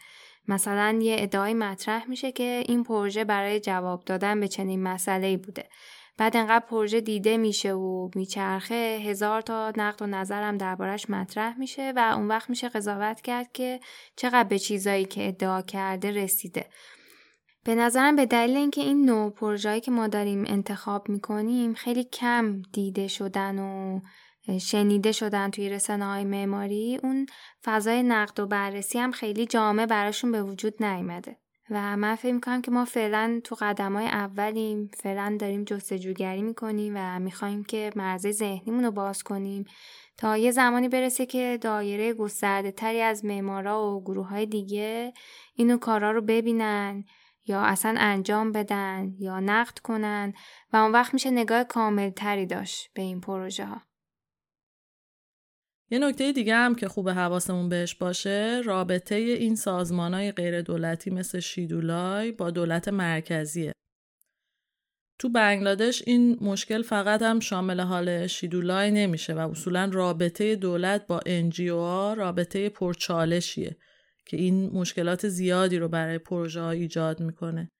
[0.47, 5.69] مثلا یه ادعای مطرح میشه که این پروژه برای جواب دادن به چنین مسئله بوده.
[6.17, 11.93] بعد انقدر پروژه دیده میشه و میچرخه هزار تا نقد و نظرم دربارش مطرح میشه
[11.95, 13.79] و اون وقت میشه قضاوت کرد که
[14.15, 16.65] چقدر به چیزایی که ادعا کرده رسیده.
[17.65, 22.61] به نظرم به دلیل اینکه این نوع پروژه‌ای که ما داریم انتخاب می‌کنیم خیلی کم
[22.73, 23.99] دیده شدن و
[24.59, 27.25] شنیده شدن توی رسانه های معماری اون
[27.63, 31.37] فضای نقد و بررسی هم خیلی جامع براشون به وجود نیامده.
[31.69, 36.93] و من فکر می‌کنم که ما فعلا تو قدم های اولیم فعلا داریم جستجوگری می‌کنیم
[36.95, 39.65] و می‌خوایم که مرزه ذهنیمون رو باز کنیم
[40.17, 45.13] تا یه زمانی برسه که دایره گسترده تری از معمارا و گروه های دیگه
[45.55, 47.05] اینو کارا رو ببینن
[47.47, 50.33] یا اصلا انجام بدن یا نقد کنن
[50.73, 53.81] و اون وقت میشه نگاه کامل تری داشت به این پروژه ها.
[55.91, 61.09] یه نکته دیگه هم که خوب حواسمون بهش باشه رابطه این سازمان های غیر دولتی
[61.09, 63.71] مثل شیدولای با دولت مرکزیه.
[65.19, 71.21] تو بنگلادش این مشکل فقط هم شامل حال شیدولای نمیشه و اصولا رابطه دولت با
[71.25, 73.77] انجیو رابطه پرچالشیه
[74.25, 77.71] که این مشکلات زیادی رو برای پروژه ها ایجاد می‌کنه.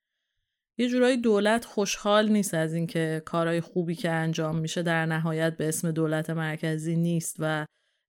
[0.77, 5.67] یه جورایی دولت خوشحال نیست از اینکه کارهای خوبی که انجام میشه در نهایت به
[5.67, 7.65] اسم دولت مرکزی نیست و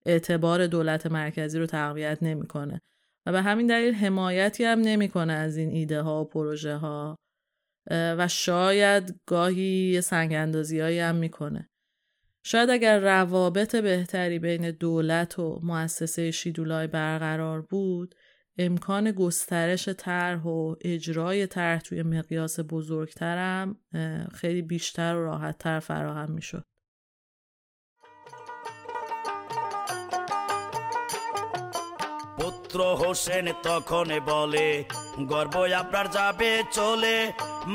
[0.07, 2.81] اعتبار دولت مرکزی رو تقویت نمی‌کنه
[3.27, 7.17] و به همین دلیل حمایتی هم نمی‌کنه از این ایده ها و پروژه ها
[7.91, 11.69] و شاید گاهی سنگ اندازی هایی هم می‌کنه.
[12.45, 18.15] شاید اگر روابط بهتری بین دولت و مؤسسه شیدولای برقرار بود
[18.58, 23.76] امکان گسترش طرح و اجرای طرح توی مقیاس بزرگترم
[24.34, 26.66] خیلی بیشتر و راحتتر فراهم میشد.
[32.38, 34.68] পুত্র হোসেন তখন বলে
[35.32, 37.18] গর্ব আপনার যাবে চলে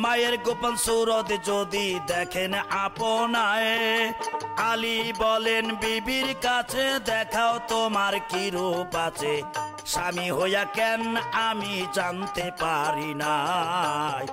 [0.03, 2.53] মায়ের গোপন সুরত যদি দেখেন
[2.85, 3.73] আপনায়
[4.71, 9.35] আলী বলেন বিবির কাছে দেখাও তোমার কি রূপ আছে
[9.93, 11.03] স্বামী হইয়া কেন
[11.47, 14.25] আমি জানতে পারি নাই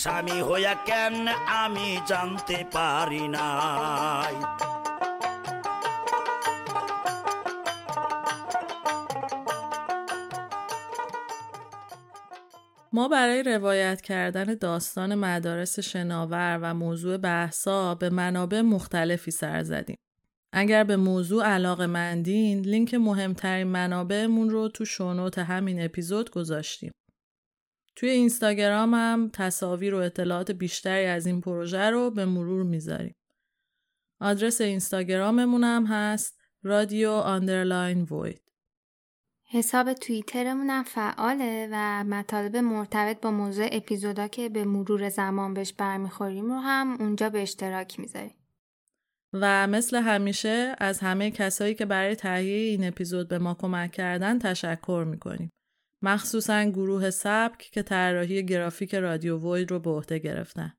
[0.00, 1.14] স্বামী হইয়া কেন
[1.62, 4.36] আমি জানতে পারি নাই
[12.92, 19.98] ما برای روایت کردن داستان مدارس شناور و موضوع بحثا به منابع مختلفی سر زدیم.
[20.55, 26.91] اگر به موضوع علاقه مندین لینک مهمترین منابعمون رو تو show note همین اپیزود گذاشتیم.
[27.95, 33.15] توی اینستاگرام هم تصاویر و اطلاعات بیشتری از این پروژه رو به مرور می‌ذاریم.
[34.21, 38.41] آدرس اینستاگراممون هم هست radio underline void.
[39.49, 45.73] حساب توییترمون هم فعاله و مطالب مرتبط با موضوع اپیزودا که به مرور زمان بهش
[45.73, 48.42] برمیخوریم رو هم اونجا به اشتراک می‌ذاریم.
[49.33, 54.39] و مثل همیشه از همه کسایی که برای تهیه این اپیزود به ما کمک کردن
[54.39, 55.49] تشکر می‌کنیم.
[56.01, 60.73] مخصوصا گروه سبک که طراحی گرافیک رادیو وید رو به عهده گرفتن.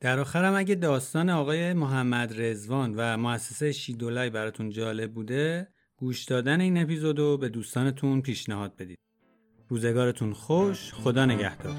[0.00, 6.60] در آخرم اگه داستان آقای محمد رزوان و مؤسسه شیدولای براتون جالب بوده گوش دادن
[6.60, 8.98] این اپیزودو به دوستانتون پیشنهاد بدید.
[9.68, 11.76] روزگارتون خوش، خدا نگهدار.